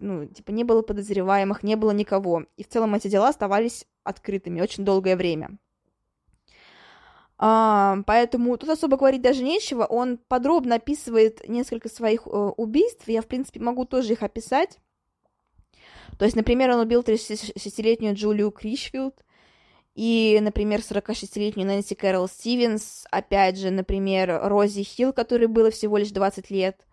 ну, 0.00 0.26
типа, 0.26 0.50
не 0.50 0.64
было 0.64 0.82
подозреваемых, 0.82 1.62
не 1.62 1.76
было 1.76 1.92
никого. 1.92 2.44
И 2.56 2.64
в 2.64 2.68
целом 2.68 2.94
эти 2.94 3.08
дела 3.08 3.28
оставались 3.28 3.86
открытыми 4.02 4.60
очень 4.60 4.84
долгое 4.84 5.16
время. 5.16 5.58
А, 7.40 7.98
поэтому 8.06 8.56
тут 8.56 8.68
особо 8.68 8.96
говорить 8.96 9.22
даже 9.22 9.44
нечего. 9.44 9.84
Он 9.84 10.18
подробно 10.18 10.74
описывает 10.74 11.48
несколько 11.48 11.88
своих 11.88 12.26
э, 12.26 12.30
убийств. 12.30 13.06
Я, 13.06 13.22
в 13.22 13.26
принципе, 13.26 13.60
могу 13.60 13.84
тоже 13.84 14.14
их 14.14 14.22
описать. 14.22 14.78
То 16.18 16.24
есть, 16.24 16.36
например, 16.36 16.70
он 16.70 16.80
убил 16.80 17.02
36-летнюю 17.02 18.16
Джулию 18.16 18.50
Кришфилд, 18.50 19.24
и, 19.94 20.38
например, 20.40 20.80
46-летнюю 20.80 21.66
Нэнси 21.66 21.94
Кэрол 21.94 22.28
Стивенс, 22.28 23.04
опять 23.10 23.56
же, 23.56 23.70
например, 23.70 24.40
Рози 24.44 24.82
Хилл, 24.82 25.12
которой 25.12 25.46
было 25.46 25.70
всего 25.70 25.96
лишь 25.96 26.10
20 26.10 26.50
лет. 26.50 26.86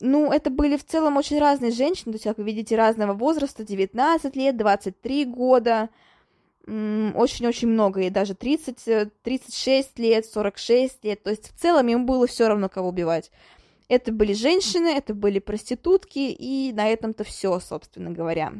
Ну, 0.00 0.32
это 0.32 0.50
были 0.50 0.76
в 0.76 0.84
целом 0.84 1.16
очень 1.16 1.38
разные 1.38 1.70
женщины, 1.70 2.12
то 2.12 2.16
есть, 2.16 2.24
как 2.24 2.38
вы 2.38 2.44
видите, 2.44 2.76
разного 2.76 3.12
возраста, 3.12 3.64
19 3.64 4.34
лет, 4.34 4.56
23 4.56 5.24
года, 5.26 5.90
очень-очень 6.66 7.68
много, 7.68 8.02
и 8.02 8.10
даже 8.10 8.34
30, 8.34 9.12
36 9.22 9.98
лет, 9.98 10.26
46 10.26 11.04
лет, 11.04 11.22
то 11.22 11.30
есть 11.30 11.52
в 11.52 11.60
целом 11.60 11.88
им 11.88 12.06
было 12.06 12.26
все 12.26 12.48
равно, 12.48 12.68
кого 12.68 12.88
убивать. 12.88 13.30
Это 13.88 14.12
были 14.12 14.32
женщины, 14.32 14.88
это 14.88 15.12
были 15.12 15.38
проститутки, 15.38 16.18
и 16.18 16.72
на 16.72 16.88
этом-то 16.88 17.24
все, 17.24 17.58
собственно 17.60 18.10
говоря. 18.10 18.52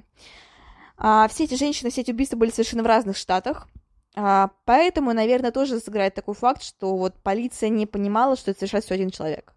А, 0.99 1.29
все 1.29 1.45
эти 1.45 1.55
женщины, 1.55 1.91
все 1.91 2.03
эти 2.03 2.11
убийства 2.11 2.37
были 2.37 2.51
совершены 2.51 2.83
в 2.83 2.87
разных 2.87 3.17
штатах, 3.17 3.69
а, 4.15 4.51
поэтому, 4.65 5.12
наверное, 5.12 5.53
тоже 5.53 5.81
сыграет 5.81 6.15
такой 6.15 6.35
факт, 6.35 6.62
что 6.62 6.97
вот 6.97 7.15
полиция 7.23 7.71
не 7.71 7.87
понимала, 7.87 8.37
что 8.37 8.51
это 8.51 8.61
совершает 8.61 8.85
все 8.85 8.95
один 8.95 9.11
человек. 9.11 9.55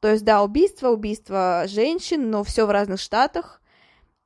То 0.00 0.08
есть, 0.08 0.24
да, 0.24 0.42
убийство, 0.42 0.88
убийство 0.90 1.64
женщин, 1.66 2.30
но 2.30 2.42
все 2.42 2.66
в 2.66 2.70
разных 2.70 3.00
штатах. 3.00 3.62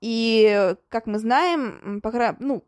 И, 0.00 0.74
как 0.88 1.06
мы 1.06 1.18
знаем, 1.18 2.00
по, 2.00 2.36
ну, 2.38 2.64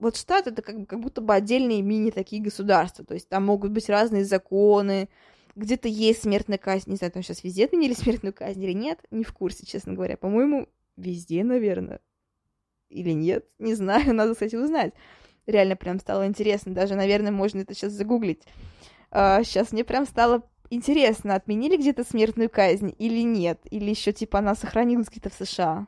вот 0.00 0.16
штат 0.16 0.46
это 0.48 0.62
как, 0.62 0.88
как 0.88 1.00
будто 1.00 1.20
бы 1.20 1.34
отдельные 1.34 1.82
мини 1.82 2.10
такие 2.10 2.42
государства. 2.42 3.04
То 3.04 3.14
есть 3.14 3.28
там 3.28 3.46
могут 3.46 3.70
быть 3.70 3.88
разные 3.88 4.24
законы, 4.24 5.08
где-то 5.54 5.88
есть 5.88 6.22
смертная 6.22 6.58
казнь. 6.58 6.90
Не 6.90 6.96
знаю, 6.96 7.12
там 7.12 7.22
сейчас 7.22 7.44
везде 7.44 7.66
отменили 7.66 7.92
смертную 7.98 8.32
казнь 8.32 8.62
или 8.62 8.72
нет, 8.72 8.98
не 9.10 9.24
в 9.24 9.32
курсе, 9.32 9.66
честно 9.66 9.92
говоря. 9.92 10.16
По-моему, 10.16 10.68
везде, 10.96 11.44
наверное 11.44 12.00
или 12.90 13.10
нет, 13.12 13.46
не 13.58 13.74
знаю, 13.74 14.14
надо, 14.14 14.34
кстати, 14.34 14.56
узнать. 14.56 14.92
Реально 15.46 15.76
прям 15.76 15.98
стало 15.98 16.26
интересно, 16.26 16.74
даже, 16.74 16.94
наверное, 16.94 17.32
можно 17.32 17.60
это 17.60 17.74
сейчас 17.74 17.92
загуглить. 17.92 18.42
А, 19.10 19.42
сейчас 19.42 19.72
мне 19.72 19.84
прям 19.84 20.06
стало 20.06 20.42
интересно, 20.68 21.34
отменили 21.34 21.76
где-то 21.76 22.04
смертную 22.04 22.50
казнь 22.50 22.94
или 22.98 23.22
нет, 23.22 23.60
или 23.70 23.90
еще 23.90 24.12
типа 24.12 24.40
она 24.40 24.54
сохранилась 24.54 25.08
где-то 25.08 25.30
в 25.30 25.34
США. 25.34 25.86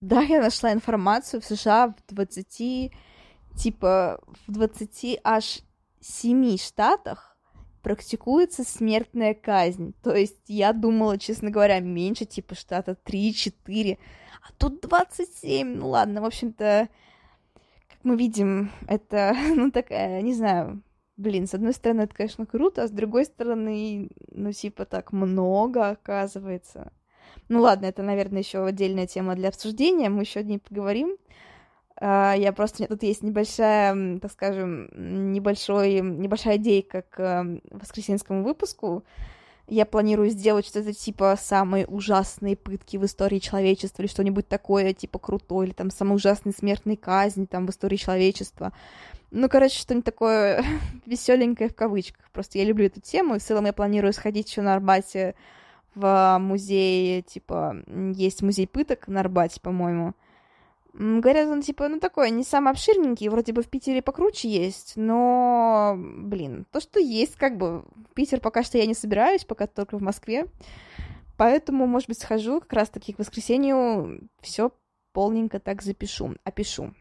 Да, 0.00 0.20
я 0.20 0.40
нашла 0.42 0.72
информацию 0.72 1.40
в 1.40 1.46
США 1.46 1.88
в 1.88 2.14
20, 2.14 2.92
типа, 3.56 4.20
в 4.46 4.52
20 4.52 5.20
аж 5.24 5.60
7 6.00 6.56
штатах 6.58 7.36
практикуется 7.82 8.64
смертная 8.64 9.34
казнь. 9.34 9.94
То 10.02 10.14
есть 10.14 10.40
я 10.48 10.72
думала, 10.72 11.18
честно 11.18 11.50
говоря, 11.50 11.80
меньше, 11.80 12.24
типа, 12.24 12.54
штата 12.54 12.96
3-4 13.04 13.98
а 14.44 14.52
тут 14.58 14.80
27. 14.82 15.76
Ну 15.76 15.88
ладно, 15.88 16.20
в 16.20 16.24
общем-то, 16.26 16.88
как 17.88 17.98
мы 18.02 18.16
видим, 18.16 18.70
это, 18.88 19.34
ну, 19.56 19.70
такая, 19.70 20.20
не 20.20 20.34
знаю, 20.34 20.82
блин, 21.16 21.46
с 21.46 21.54
одной 21.54 21.72
стороны, 21.72 22.02
это, 22.02 22.14
конечно, 22.14 22.44
круто, 22.44 22.82
а 22.82 22.88
с 22.88 22.90
другой 22.90 23.24
стороны, 23.24 24.10
ну, 24.30 24.52
типа, 24.52 24.84
так 24.84 25.12
много, 25.12 25.88
оказывается. 25.88 26.92
Ну 27.48 27.62
ладно, 27.62 27.86
это, 27.86 28.02
наверное, 28.02 28.42
еще 28.42 28.64
отдельная 28.64 29.06
тема 29.06 29.34
для 29.34 29.48
обсуждения, 29.48 30.10
мы 30.10 30.22
еще 30.22 30.40
о 30.40 30.44
ней 30.44 30.58
поговорим. 30.58 31.16
А, 31.96 32.34
я 32.34 32.52
просто, 32.52 32.78
у 32.78 32.80
меня 32.82 32.88
тут 32.88 33.02
есть 33.02 33.22
небольшая, 33.22 34.18
так 34.18 34.32
скажем, 34.32 34.88
небольшой, 35.32 36.00
небольшая 36.00 36.56
идейка 36.56 37.02
к 37.02 37.46
воскресенскому 37.70 38.42
выпуску, 38.42 39.04
я 39.66 39.86
планирую 39.86 40.28
сделать 40.28 40.66
что-то 40.66 40.92
типа 40.92 41.36
самые 41.40 41.86
ужасные 41.86 42.54
пытки 42.56 42.98
в 42.98 43.04
истории 43.06 43.38
человечества 43.38 44.02
или 44.02 44.08
что-нибудь 44.08 44.46
такое, 44.46 44.92
типа 44.92 45.18
крутое, 45.18 45.68
или 45.68 45.74
там 45.74 45.90
самые 45.90 46.16
ужасные 46.16 46.52
смертные 46.52 46.98
казни 46.98 47.46
там 47.46 47.66
в 47.66 47.70
истории 47.70 47.96
человечества. 47.96 48.72
Ну, 49.30 49.48
короче, 49.48 49.78
что-нибудь 49.78 50.04
такое 50.04 50.64
веселенькое 51.06 51.70
в 51.70 51.74
кавычках. 51.74 52.30
Просто 52.30 52.58
я 52.58 52.64
люблю 52.64 52.86
эту 52.86 53.00
тему, 53.00 53.36
и 53.36 53.38
в 53.38 53.42
целом 53.42 53.64
я 53.64 53.72
планирую 53.72 54.12
сходить 54.12 54.50
еще 54.50 54.60
на 54.60 54.74
Арбате 54.74 55.34
в 55.94 56.38
музей, 56.40 57.22
типа, 57.22 57.76
есть 58.14 58.42
музей 58.42 58.66
пыток 58.66 59.08
на 59.08 59.20
Арбате, 59.20 59.60
по-моему. 59.60 60.14
Говорят, 60.96 61.48
он, 61.48 61.60
типа, 61.60 61.88
ну, 61.88 61.98
такой, 61.98 62.30
не 62.30 62.44
самый 62.44 62.70
обширненький, 62.70 63.28
вроде 63.28 63.52
бы 63.52 63.62
в 63.62 63.68
Питере 63.68 64.00
покруче 64.00 64.48
есть, 64.48 64.92
но, 64.94 65.96
блин, 65.98 66.66
то, 66.70 66.80
что 66.80 67.00
есть, 67.00 67.34
как 67.34 67.58
бы, 67.58 67.80
в 67.80 68.14
Питер 68.14 68.38
пока 68.38 68.62
что 68.62 68.78
я 68.78 68.86
не 68.86 68.94
собираюсь, 68.94 69.44
пока 69.44 69.66
только 69.66 69.98
в 69.98 70.02
Москве, 70.02 70.46
поэтому, 71.36 71.88
может 71.88 72.08
быть, 72.08 72.20
схожу 72.20 72.60
как 72.60 72.72
раз-таки 72.74 73.12
к 73.12 73.18
воскресенью, 73.18 74.28
все 74.40 74.70
полненько 75.12 75.58
так 75.58 75.82
запишу, 75.82 76.36
опишу. 76.44 76.94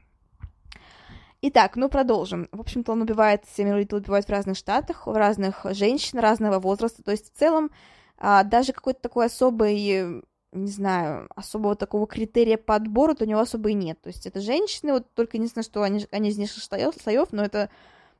Итак, 1.44 1.76
ну 1.76 1.88
продолжим. 1.88 2.48
В 2.52 2.62
общем-то, 2.62 2.94
он 2.94 3.02
убивает, 3.02 3.44
Сэмюэл 3.54 3.78
Литл 3.78 3.98
убивает 3.98 4.26
в 4.26 4.30
разных 4.30 4.58
штатах, 4.58 5.06
в 5.06 5.14
разных 5.14 5.66
женщин 5.72 6.18
разного 6.18 6.58
возраста. 6.60 7.04
То 7.04 7.12
есть 7.12 7.32
в 7.32 7.38
целом 7.38 7.70
а, 8.18 8.44
даже 8.44 8.72
какой-то 8.72 9.02
такой 9.02 9.26
особый 9.26 10.24
не 10.54 10.72
знаю, 10.72 11.28
особого 11.36 11.76
такого 11.76 12.08
критерия 12.08 12.58
по 12.58 12.76
отбору 12.76 13.16
у 13.20 13.26
него 13.26 13.40
особо 13.40 13.70
и 13.70 13.74
нет. 13.74 14.02
То 14.02 14.10
есть 14.10 14.26
это 14.26 14.40
женщины, 14.42 14.94
вот 14.94 15.14
только 15.14 15.38
не 15.38 15.48
знаю, 15.48 15.64
что 15.64 15.84
они, 15.84 16.06
они 16.12 16.30
из 16.30 16.52
слоев, 16.52 16.96
слоев, 17.02 17.30
но 17.32 17.44
это, 17.44 17.70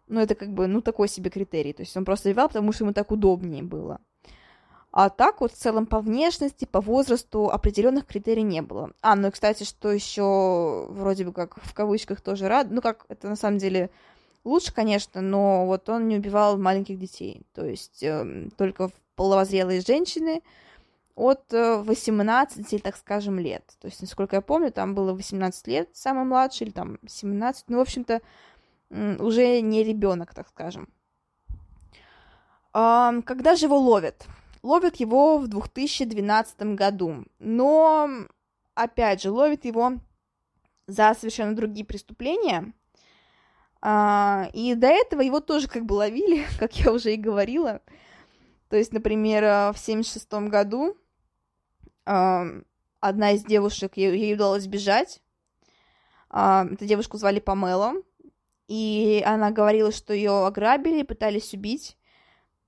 ну, 0.08 0.20
это 0.20 0.36
как 0.36 0.50
бы, 0.50 0.68
ну, 0.68 0.82
такой 0.82 1.08
себе 1.08 1.30
критерий. 1.30 1.74
То 1.74 1.82
есть 1.82 1.96
он 1.96 2.06
просто 2.06 2.30
выбирал, 2.30 2.48
потому 2.48 2.72
что 2.72 2.84
ему 2.84 2.94
так 2.94 3.12
удобнее 3.12 3.64
было. 3.64 4.00
А 4.92 5.10
так 5.10 5.42
вот 5.42 5.52
в 5.52 5.58
целом 5.58 5.88
по 5.88 6.00
внешности, 6.00 6.66
по 6.66 6.80
возрасту 6.80 7.50
определенных 7.50 8.06
критерий 8.06 8.44
не 8.44 8.62
было. 8.62 8.92
А, 9.02 9.16
ну 9.16 9.30
и, 9.30 9.32
кстати, 9.32 9.64
что 9.64 9.92
еще 9.92 10.86
вроде 10.90 11.26
бы 11.26 11.34
как 11.34 11.60
в 11.64 11.74
кавычках 11.74 12.22
тоже 12.22 12.48
рад, 12.48 12.68
ну 12.70 12.80
как 12.80 13.06
это 13.10 13.28
на 13.28 13.36
самом 13.36 13.58
деле 13.58 13.90
лучше, 14.44 14.72
конечно, 14.72 15.22
но 15.22 15.66
вот 15.66 15.90
он 15.90 16.08
не 16.08 16.18
убивал 16.18 16.58
маленьких 16.58 17.00
детей. 17.00 17.42
То 17.56 17.66
есть 17.66 18.04
э, 18.04 18.50
только 18.56 18.92
половозрелые 19.16 19.82
женщины, 19.82 20.44
от 21.16 21.52
18, 21.52 22.74
э, 22.74 22.80
так 22.80 22.96
скажем, 22.96 23.40
лет. 23.40 23.64
То 23.80 23.88
есть, 23.88 24.02
насколько 24.02 24.36
я 24.36 24.42
помню, 24.42 24.72
там 24.72 24.96
было 24.96 25.14
18 25.14 25.68
лет 25.68 25.90
самый 25.94 26.26
младший, 26.26 26.68
или 26.68 26.74
там 26.74 26.98
17. 27.08 27.66
Ну, 27.68 27.78
в 27.78 27.82
общем-то, 27.82 28.22
уже 28.90 29.62
не 29.62 29.84
ребенок, 29.84 30.34
так 30.34 30.48
скажем. 30.50 30.88
Когда 32.72 33.56
же 33.56 33.68
его 33.68 33.78
ловят? 33.78 34.26
Ловят 34.64 34.96
его 34.96 35.38
в 35.38 35.48
2012 35.48 36.76
году. 36.76 37.26
Но, 37.40 38.10
опять 38.74 39.22
же, 39.22 39.30
ловят 39.30 39.66
его 39.66 39.94
за 40.88 41.14
совершенно 41.14 41.56
другие 41.56 41.86
преступления. 41.86 42.74
А, 43.82 44.50
и 44.54 44.76
до 44.76 44.88
этого 44.88 45.22
его 45.22 45.42
тоже 45.42 45.68
как 45.68 45.86
бы 45.86 45.94
ловили, 45.94 46.46
как 46.60 46.74
я 46.78 46.92
уже 46.92 47.14
и 47.14 47.18
говорила. 47.18 47.82
То 48.70 48.78
есть, 48.78 48.94
например, 48.94 49.74
в 49.74 49.78
76 49.78 50.32
году 50.50 50.98
одна 52.06 53.32
из 53.32 53.44
девушек, 53.44 53.94
ей, 53.96 54.18
ей 54.18 54.34
удалось 54.36 54.64
сбежать. 54.64 55.22
Эту 56.30 56.86
девушку 56.86 57.18
звали 57.18 57.40
Памела. 57.40 57.94
И 58.68 59.22
она 59.26 59.52
говорила, 59.52 59.92
что 59.92 60.14
ее 60.14 60.46
ограбили, 60.46 61.04
пытались 61.04 61.54
убить. 61.54 61.98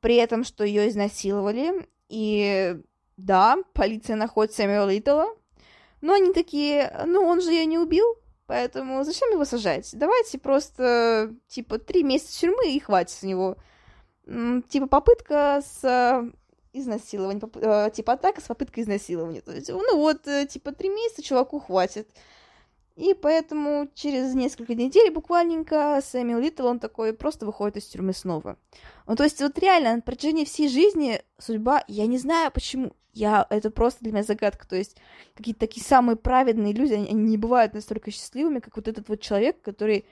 При 0.01 0.15
этом, 0.15 0.43
что 0.43 0.63
ее 0.63 0.89
изнасиловали. 0.89 1.87
И 2.09 2.77
да, 3.17 3.57
полиция 3.73 4.15
находит 4.17 4.53
Сэмюэла 4.53 4.89
Литтла. 4.89 5.27
Но 6.01 6.13
они 6.13 6.33
такие, 6.33 6.93
ну 7.07 7.23
он 7.23 7.41
же 7.41 7.51
ее 7.51 7.65
не 7.65 7.79
убил, 7.79 8.05
поэтому 8.45 9.03
зачем 9.03 9.31
его 9.31 9.45
сажать? 9.45 9.89
Давайте 9.93 10.37
просто, 10.37 11.33
типа, 11.47 11.79
три 11.79 12.03
месяца 12.03 12.41
тюрьмы 12.41 12.73
и 12.73 12.79
хватит 12.79 13.11
с 13.11 13.23
него. 13.23 13.57
Типа, 14.69 14.85
попытка 14.87 15.63
с 15.65 16.29
изнасилование, 16.79 17.41
э, 17.55 17.89
типа 17.91 18.13
атака 18.13 18.41
с 18.41 18.45
попыткой 18.45 18.83
изнасилования. 18.83 19.41
То 19.41 19.51
есть, 19.53 19.69
ну 19.69 19.97
вот, 19.97 20.27
э, 20.27 20.45
типа 20.47 20.71
три 20.71 20.89
месяца 20.89 21.21
чуваку 21.21 21.59
хватит. 21.59 22.07
И 22.95 23.13
поэтому 23.13 23.89
через 23.93 24.33
несколько 24.33 24.73
недель 24.73 25.11
буквальненько 25.11 25.99
Сэмюэл 26.01 26.39
Литтл, 26.39 26.67
он 26.67 26.79
такой 26.79 27.13
просто 27.13 27.45
выходит 27.45 27.77
из 27.77 27.85
тюрьмы 27.85 28.13
снова. 28.13 28.57
Ну, 29.05 29.15
то 29.17 29.23
есть 29.25 29.41
вот 29.41 29.59
реально 29.59 29.97
на 29.97 30.01
протяжении 30.01 30.45
всей 30.45 30.69
жизни 30.69 31.21
судьба, 31.37 31.83
я 31.89 32.05
не 32.07 32.17
знаю 32.17 32.51
почему, 32.53 32.93
я, 33.11 33.45
это 33.49 33.69
просто 33.69 34.01
для 34.03 34.13
меня 34.13 34.23
загадка, 34.23 34.65
то 34.65 34.77
есть 34.77 34.95
какие-то 35.35 35.59
такие 35.59 35.85
самые 35.85 36.15
праведные 36.15 36.73
люди, 36.73 36.93
они, 36.93 37.09
они 37.09 37.23
не 37.23 37.37
бывают 37.37 37.73
настолько 37.73 38.11
счастливыми, 38.11 38.59
как 38.59 38.77
вот 38.77 38.87
этот 38.87 39.09
вот 39.09 39.19
человек, 39.19 39.61
который 39.61 40.05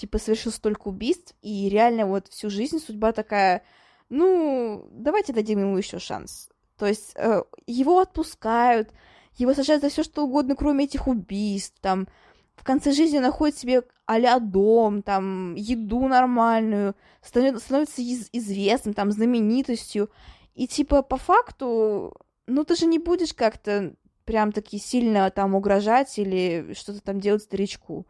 типа, 0.00 0.18
совершил 0.18 0.50
столько 0.50 0.88
убийств, 0.88 1.34
и 1.42 1.68
реально 1.68 2.06
вот 2.06 2.28
всю 2.28 2.48
жизнь 2.48 2.78
судьба 2.78 3.12
такая, 3.12 3.62
ну, 4.10 4.86
давайте 4.92 5.32
дадим 5.32 5.60
ему 5.60 5.78
еще 5.78 5.98
шанс. 5.98 6.50
То 6.76 6.86
есть 6.86 7.12
э, 7.14 7.42
его 7.66 8.00
отпускают, 8.00 8.90
его 9.36 9.54
сажают 9.54 9.82
за 9.82 9.88
все 9.88 10.02
что 10.02 10.24
угодно, 10.24 10.56
кроме 10.56 10.84
этих 10.84 11.08
убийств, 11.08 11.76
там, 11.80 12.08
в 12.56 12.64
конце 12.64 12.92
жизни 12.92 13.18
находит 13.18 13.56
себе 13.56 13.82
а 14.06 14.40
дом, 14.40 15.02
там, 15.02 15.54
еду 15.54 16.08
нормальную, 16.08 16.96
становится 17.22 18.02
из- 18.02 18.28
известным, 18.32 18.92
там, 18.92 19.12
знаменитостью. 19.12 20.10
И, 20.54 20.66
типа, 20.66 21.02
по 21.02 21.16
факту, 21.16 22.16
ну, 22.46 22.64
ты 22.64 22.74
же 22.74 22.86
не 22.86 22.98
будешь 22.98 23.32
как-то 23.32 23.94
прям 24.24 24.50
таки 24.52 24.78
сильно 24.78 25.30
там 25.30 25.54
угрожать 25.54 26.18
или 26.18 26.74
что-то 26.74 27.00
там 27.00 27.20
делать 27.20 27.42
старичку. 27.42 28.06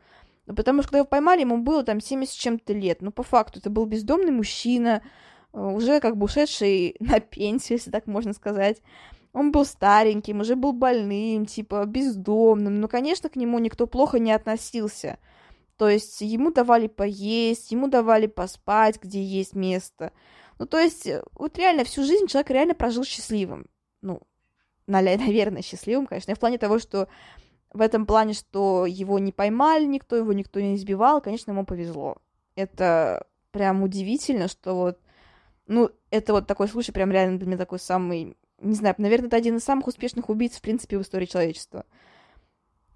Потому 0.46 0.82
что 0.82 0.88
когда 0.88 0.98
его 0.98 1.06
поймали, 1.06 1.42
ему 1.42 1.58
было 1.58 1.84
там 1.84 2.00
70 2.00 2.34
с 2.34 2.36
чем-то 2.36 2.72
лет. 2.72 3.02
Ну, 3.02 3.12
по 3.12 3.22
факту, 3.22 3.58
это 3.58 3.68
был 3.68 3.84
бездомный 3.84 4.32
мужчина, 4.32 5.02
уже 5.52 6.00
как 6.00 6.16
бы 6.16 6.24
ушедший 6.24 6.96
на 7.00 7.20
пенсию, 7.20 7.78
если 7.78 7.90
так 7.90 8.06
можно 8.06 8.32
сказать. 8.32 8.82
Он 9.32 9.52
был 9.52 9.64
стареньким, 9.64 10.40
уже 10.40 10.56
был 10.56 10.72
больным, 10.72 11.46
типа, 11.46 11.84
бездомным. 11.86 12.80
Но, 12.80 12.88
конечно, 12.88 13.28
к 13.28 13.36
нему 13.36 13.58
никто 13.60 13.86
плохо 13.86 14.18
не 14.18 14.32
относился. 14.32 15.18
То 15.76 15.88
есть 15.88 16.20
ему 16.20 16.52
давали 16.52 16.88
поесть, 16.88 17.70
ему 17.70 17.88
давали 17.88 18.26
поспать, 18.26 19.00
где 19.00 19.22
есть 19.22 19.54
место. 19.54 20.12
Ну, 20.58 20.66
то 20.66 20.78
есть, 20.78 21.06
э, 21.06 21.22
вот 21.32 21.56
реально 21.56 21.84
всю 21.84 22.04
жизнь 22.04 22.26
человек 22.26 22.50
реально 22.50 22.74
прожил 22.74 23.04
счастливым. 23.04 23.66
Ну, 24.02 24.20
наверное, 24.86 25.62
счастливым, 25.62 26.06
конечно. 26.06 26.32
И 26.32 26.34
в 26.34 26.38
плане 26.40 26.58
того, 26.58 26.78
что 26.78 27.08
в 27.72 27.80
этом 27.80 28.04
плане, 28.04 28.34
что 28.34 28.84
его 28.84 29.18
не 29.18 29.32
поймали 29.32 29.84
никто, 29.84 30.16
его 30.16 30.32
никто 30.32 30.60
не 30.60 30.74
избивал, 30.74 31.20
конечно, 31.20 31.52
ему 31.52 31.64
повезло. 31.64 32.18
Это 32.56 33.26
прям 33.52 33.82
удивительно, 33.82 34.48
что 34.48 34.74
вот, 34.74 34.98
ну, 35.70 35.90
это 36.10 36.32
вот 36.32 36.46
такой 36.46 36.68
случай 36.68 36.92
прям 36.92 37.12
реально 37.12 37.38
для 37.38 37.46
меня 37.46 37.56
такой 37.56 37.78
самый 37.78 38.36
не 38.60 38.74
знаю, 38.74 38.94
наверное, 38.98 39.28
это 39.28 39.36
один 39.36 39.56
из 39.56 39.64
самых 39.64 39.86
успешных 39.86 40.28
убийц, 40.28 40.56
в 40.56 40.60
принципе, 40.60 40.98
в 40.98 41.02
истории 41.02 41.26
человечества. 41.26 41.86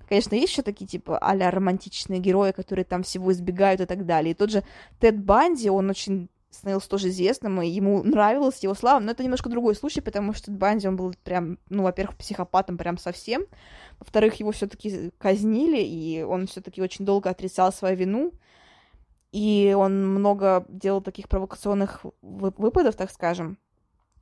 Конечно, 0.09 0.35
есть 0.35 0.53
еще 0.53 0.63
такие, 0.63 0.87
типа, 0.87 1.17
а 1.19 1.51
романтичные 1.51 2.21
герои, 2.21 2.53
которые 2.53 2.85
там 2.85 3.03
всего 3.03 3.33
избегают 3.33 3.81
и 3.81 3.87
так 3.87 4.05
далее. 4.05 4.33
И 4.33 4.35
тот 4.35 4.51
же 4.51 4.63
Тед 5.01 5.19
Банди, 5.25 5.71
он 5.71 5.89
очень 5.89 6.29
становился 6.51 6.89
тоже 6.89 7.09
известным, 7.09 7.63
и 7.63 7.69
ему 7.69 8.03
нравилась 8.03 8.63
его 8.63 8.75
слава, 8.75 9.01
но 9.01 9.13
это 9.13 9.25
немножко 9.25 9.49
другой 9.49 9.75
случай, 9.75 10.01
потому 10.01 10.35
что 10.35 10.47
Тед 10.47 10.59
Банди, 10.59 10.87
он 10.87 10.97
был 10.97 11.15
прям, 11.25 11.59
ну, 11.71 11.85
во-первых, 11.85 12.17
психопатом 12.17 12.77
прям 12.77 12.99
совсем, 12.99 13.45
во-вторых, 13.99 14.35
его 14.35 14.53
все 14.53 14.67
таки 14.67 15.11
казнили, 15.19 15.81
и 15.81 16.23
он 16.23 16.47
все 16.47 16.61
таки 16.61 16.83
очень 16.83 17.05
долго 17.05 17.31
отрицал 17.31 17.73
свою 17.73 17.97
вину, 17.97 18.33
и 19.35 19.75
он 19.77 20.15
много 20.15 20.65
делал 20.69 21.01
таких 21.01 21.29
провокационных 21.29 22.07
выпадов, 22.23 22.95
так 22.95 23.11
скажем, 23.11 23.59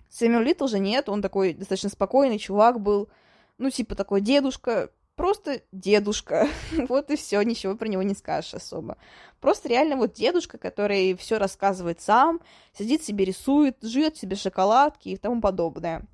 Сэмюэл 0.08 0.40
Литл 0.40 0.66
же 0.68 0.78
нет, 0.78 1.10
он 1.10 1.20
такой 1.20 1.52
достаточно 1.52 1.90
спокойный 1.90 2.38
чувак 2.38 2.80
был, 2.80 3.10
ну, 3.58 3.68
типа 3.68 3.94
такой 3.94 4.22
дедушка, 4.22 4.88
просто 5.14 5.60
дедушка. 5.70 6.48
вот 6.88 7.10
и 7.10 7.16
все, 7.16 7.42
ничего 7.42 7.76
про 7.76 7.88
него 7.88 8.02
не 8.02 8.14
скажешь 8.14 8.54
особо. 8.54 8.96
Просто 9.38 9.68
реально 9.68 9.96
вот 9.96 10.14
дедушка, 10.14 10.56
который 10.56 11.14
все 11.14 11.36
рассказывает 11.36 12.00
сам, 12.00 12.40
сидит 12.72 13.04
себе 13.04 13.26
рисует, 13.26 13.76
жует 13.82 14.16
себе 14.16 14.34
шоколадки 14.34 15.10
и 15.10 15.18
тому 15.18 15.42
подобное. 15.42 16.06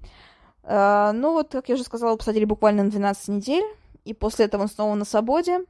Uh, 0.64 1.12
ну 1.12 1.34
вот, 1.34 1.52
как 1.52 1.68
я 1.68 1.76
уже 1.76 1.84
сказала, 1.84 2.16
посадили 2.16 2.44
буквально 2.44 2.82
на 2.82 2.90
12 2.90 3.28
недель, 3.28 3.64
и 4.04 4.12
после 4.12 4.46
этого 4.46 4.62
он 4.62 4.68
снова 4.68 4.96
на 4.96 5.04
свободе. 5.04 5.61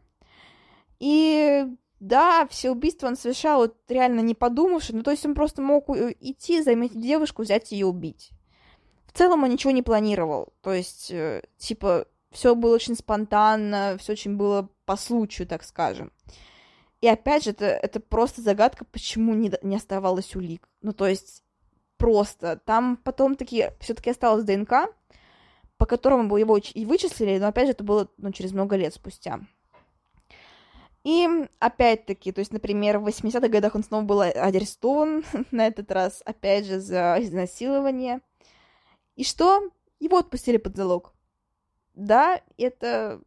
И 0.99 1.67
да, 2.01 2.47
все 2.49 2.71
убийства 2.71 3.09
он 3.09 3.17
совершал 3.17 3.61
вот 3.61 3.77
реально 3.89 4.21
не 4.21 4.35
подумавши, 4.35 4.95
ну 4.95 5.03
то 5.03 5.11
есть 5.11 5.27
он 5.27 5.35
просто 5.35 5.63
мог 5.63 5.89
идти, 5.89 6.63
заметить 6.63 7.01
девушку, 7.01 7.43
взять 7.43 7.73
ее 7.73 7.87
убить. 7.87 8.31
В 9.07 9.13
целом 9.17 9.45
он 9.45 9.51
ничего 9.51 9.73
не 9.73 9.83
планировал, 9.83 10.53
то 10.63 10.73
есть, 10.73 11.11
э, 11.11 11.43
типа, 11.57 12.07
все 12.31 12.55
было 12.55 12.75
очень 12.75 12.95
спонтанно, 12.95 13.97
все 13.99 14.13
очень 14.13 14.37
было 14.37 14.69
по 14.85 14.97
случаю, 14.97 15.49
так 15.49 15.65
скажем. 15.65 16.13
И 17.01 17.09
опять 17.09 17.45
же, 17.45 17.51
это, 17.51 17.67
это 17.67 18.01
просто 18.01 18.43
загадка, 18.43 18.85
почему 18.85 19.35
не, 19.35 19.53
не 19.63 19.77
оставалось 19.77 20.35
улик. 20.35 20.69
Ну, 20.83 20.93
то 20.93 21.07
есть, 21.07 21.43
просто. 21.97 22.61
Там 22.65 22.97
потом 22.97 23.37
таки 23.37 23.71
все-таки 23.81 24.11
осталось 24.11 24.45
ДНК, 24.45 24.95
по 25.77 25.87
которому 25.87 26.37
его 26.37 26.59
и 26.59 26.85
вычислили, 26.85 27.39
но 27.39 27.49
опять 27.49 27.67
же, 27.67 27.73
это 27.73 27.85
было 27.85 28.09
ну, 28.17 28.33
через 28.33 28.53
много 28.53 28.77
лет 28.77 28.95
спустя. 28.95 29.41
И 31.09 31.27
опять-таки, 31.59 32.33
то 32.33 32.41
есть, 32.41 32.53
например, 32.53 32.99
в 32.99 33.07
80-х 33.07 33.49
годах 33.49 33.75
он 33.75 33.83
снова 33.83 34.03
был 34.03 34.21
арестован, 34.21 35.25
на 35.51 35.67
этот 35.67 35.91
раз, 35.91 36.21
опять 36.27 36.67
же, 36.67 36.81
за 36.81 37.17
изнасилование. 37.21 38.21
И 39.17 39.25
что? 39.25 39.71
Его 40.01 40.19
отпустили 40.19 40.59
под 40.59 40.77
залог. 40.77 41.15
Да, 41.95 42.43
это 42.59 43.23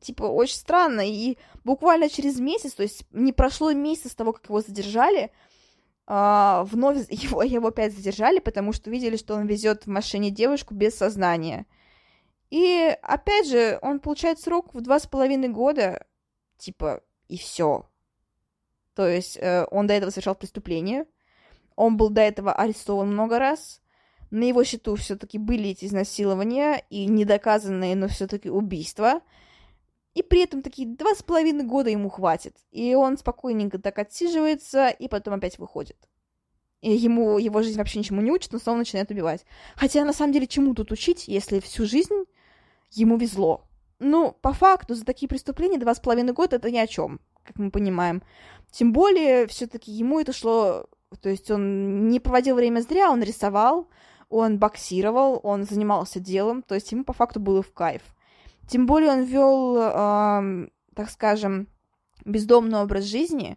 типа 0.00 0.22
очень 0.22 0.56
странно. 0.56 1.02
И 1.06 1.36
буквально 1.64 2.08
через 2.08 2.40
месяц, 2.40 2.72
то 2.72 2.82
есть 2.82 3.04
не 3.10 3.34
прошло 3.34 3.72
месяц 3.72 4.12
с 4.12 4.14
того, 4.14 4.32
как 4.32 4.46
его 4.46 4.62
задержали, 4.62 5.32
а, 6.06 6.64
вновь 6.64 6.96
его, 7.10 7.42
его 7.42 7.68
опять 7.68 7.92
задержали, 7.92 8.38
потому 8.38 8.72
что 8.72 8.88
видели, 8.88 9.18
что 9.18 9.34
он 9.34 9.46
везет 9.46 9.84
в 9.84 9.90
машине 9.90 10.30
девушку 10.30 10.72
без 10.72 10.96
сознания. 10.96 11.66
И 12.48 12.96
опять 13.02 13.48
же, 13.48 13.78
он 13.82 14.00
получает 14.00 14.40
срок 14.40 14.72
в 14.72 14.80
два 14.80 14.98
с 14.98 15.06
половиной 15.06 15.48
года, 15.50 16.06
типа, 16.62 17.02
и 17.28 17.36
все. 17.36 17.88
То 18.94 19.08
есть 19.08 19.36
э, 19.36 19.66
он 19.70 19.86
до 19.86 19.94
этого 19.94 20.10
совершал 20.10 20.34
преступление, 20.34 21.06
он 21.76 21.96
был 21.96 22.10
до 22.10 22.20
этого 22.20 22.52
арестован 22.52 23.12
много 23.12 23.38
раз, 23.38 23.82
на 24.30 24.44
его 24.44 24.64
счету 24.64 24.94
все-таки 24.96 25.36
были 25.36 25.70
эти 25.70 25.84
изнасилования 25.84 26.84
и 26.88 27.04
недоказанные, 27.04 27.94
но 27.96 28.08
все-таки 28.08 28.48
убийства. 28.48 29.20
И 30.14 30.22
при 30.22 30.42
этом 30.42 30.62
такие 30.62 30.88
два 30.88 31.14
с 31.14 31.22
половиной 31.22 31.64
года 31.64 31.90
ему 31.90 32.08
хватит. 32.08 32.56
И 32.70 32.94
он 32.94 33.18
спокойненько 33.18 33.78
так 33.78 33.98
отсиживается, 33.98 34.88
и 34.88 35.08
потом 35.08 35.34
опять 35.34 35.58
выходит. 35.58 35.96
И 36.80 36.92
ему 36.92 37.38
его 37.38 37.62
жизнь 37.62 37.76
вообще 37.76 37.98
ничему 37.98 38.22
не 38.22 38.30
учит, 38.30 38.52
но 38.52 38.58
снова 38.58 38.78
начинает 38.78 39.10
убивать. 39.10 39.44
Хотя 39.76 40.04
на 40.04 40.14
самом 40.14 40.32
деле 40.32 40.46
чему 40.46 40.74
тут 40.74 40.92
учить, 40.92 41.28
если 41.28 41.60
всю 41.60 41.86
жизнь 41.86 42.24
ему 42.90 43.18
везло? 43.18 43.66
Ну, 44.04 44.36
по 44.42 44.52
факту, 44.52 44.94
за 44.96 45.04
такие 45.04 45.28
преступления 45.28 45.78
два 45.78 45.94
с 45.94 46.00
половиной 46.00 46.32
года 46.32 46.56
это 46.56 46.70
ни 46.72 46.78
о 46.78 46.88
чем, 46.88 47.20
как 47.44 47.56
мы 47.56 47.70
понимаем. 47.70 48.22
Тем 48.72 48.92
более, 48.92 49.46
все-таки 49.46 49.92
ему 49.92 50.18
это 50.18 50.32
шло... 50.32 50.86
То 51.20 51.28
есть 51.28 51.50
он 51.50 52.08
не 52.08 52.18
проводил 52.18 52.56
время 52.56 52.80
зря, 52.80 53.10
он 53.10 53.22
рисовал, 53.22 53.88
он 54.28 54.58
боксировал, 54.58 55.38
он 55.44 55.64
занимался 55.64 56.18
делом, 56.18 56.62
то 56.62 56.74
есть 56.74 56.90
ему 56.90 57.04
по 57.04 57.12
факту 57.12 57.38
было 57.38 57.62
в 57.62 57.72
кайф. 57.72 58.02
Тем 58.66 58.86
более 58.86 59.10
он 59.10 59.22
вел, 59.22 59.76
э, 59.76 60.68
так 60.94 61.10
скажем, 61.10 61.68
бездомный 62.24 62.80
образ 62.80 63.04
жизни, 63.04 63.56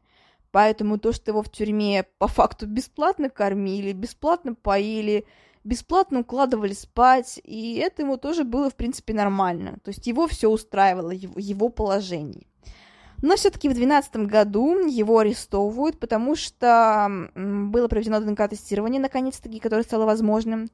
поэтому 0.51 0.99
то, 0.99 1.12
что 1.12 1.31
его 1.31 1.41
в 1.41 1.49
тюрьме 1.49 2.03
по 2.19 2.27
факту 2.27 2.67
бесплатно 2.67 3.29
кормили, 3.29 3.93
бесплатно 3.93 4.53
поили, 4.53 5.25
бесплатно 5.65 6.21
укладывали 6.21 6.73
спать, 6.73 7.41
и 7.43 7.75
это 7.75 8.04
ему 8.04 8.17
тоже 8.17 8.43
было, 8.43 8.69
в 8.69 8.75
принципе, 8.75 9.13
нормально. 9.13 9.80
То 9.84 9.89
есть 9.89 10.08
его 10.08 10.28
все 10.28 10.49
устраивало, 10.49 11.12
его, 11.12 11.34
его 11.38 11.69
положение. 11.69 12.45
Но 13.21 13.36
все-таки 13.36 13.67
в 13.67 13.73
2012 13.73 14.15
году 14.28 14.88
его 14.88 15.19
арестовывают, 15.19 15.99
потому 15.99 16.36
что 16.36 17.30
было 17.36 17.88
проведено 17.88 18.19
ДНК-тестирование, 18.19 19.01
наконец-таки, 19.01 19.60
которое 19.60 19.84
стало 19.84 20.06
возможным. 20.06 20.69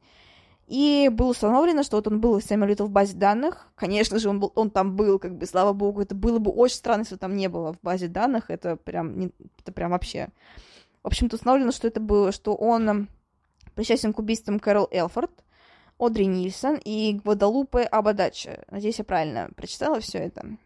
И 0.68 1.10
было 1.12 1.30
установлено, 1.30 1.84
что 1.84 1.98
вот 1.98 2.08
он 2.08 2.20
был 2.22 2.40
Сэмюэл 2.42 2.70
Литл 2.70 2.86
в 2.86 2.92
базе 2.92 3.16
данных. 3.16 3.68
Конечно 3.76 4.20
же, 4.20 4.30
он, 4.30 4.40
был, 4.40 4.52
он 4.56 4.70
там 4.70 4.96
был, 4.96 5.20
как 5.20 5.38
бы, 5.38 5.46
слава 5.46 5.74
богу. 5.74 6.02
Это 6.02 6.16
было 6.16 6.40
бы 6.40 6.52
очень 6.52 6.78
странно, 6.78 7.02
если 7.02 7.18
там 7.18 7.36
не 7.36 7.50
было 7.50 7.74
в 7.74 7.82
базе 7.82 8.08
данных. 8.08 8.50
Это 8.50 8.76
прям, 8.78 9.18
не, 9.18 9.32
это 9.60 9.72
прям 9.72 9.92
вообще... 9.92 10.30
В 11.04 11.08
общем-то, 11.08 11.36
установлено, 11.36 11.72
что 11.72 11.88
это 11.88 12.00
было, 12.00 12.32
что 12.32 12.54
он 12.54 13.10
причастен 13.76 14.14
к 14.14 14.20
убийствам 14.20 14.60
Кэрол 14.60 14.88
Элфорд, 14.92 15.32
Одри 16.00 16.26
Нильсон 16.26 16.78
и 16.84 17.14
Гвадалупе 17.14 17.84
Абадача. 17.84 18.64
Надеюсь, 18.72 19.00
я 19.00 19.06
правильно 19.06 19.50
прочитала 19.56 20.00
все 20.00 20.20
это. 20.20 20.58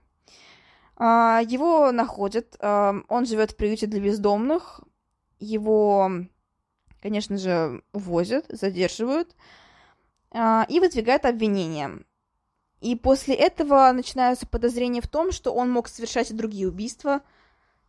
А, 0.97 1.41
его 1.45 1.91
находят, 1.91 2.55
а, 2.59 2.95
он 3.09 3.25
живет 3.25 3.51
в 3.51 3.57
приюте 3.57 3.87
для 3.87 3.99
бездомных, 3.99 4.81
его, 5.39 6.09
конечно 7.01 7.37
же, 7.37 7.83
увозят, 7.91 8.45
задерживают 8.47 9.35
а, 10.31 10.65
и 10.69 10.79
выдвигают 10.79 11.25
обвинения. 11.25 11.99
И 12.79 12.95
после 12.95 13.35
этого 13.35 13.91
начинаются 13.91 14.47
подозрения 14.47 15.01
в 15.01 15.07
том, 15.07 15.31
что 15.31 15.53
он 15.53 15.69
мог 15.69 15.87
совершать 15.87 16.31
и 16.31 16.33
другие 16.33 16.67
убийства– 16.67 17.21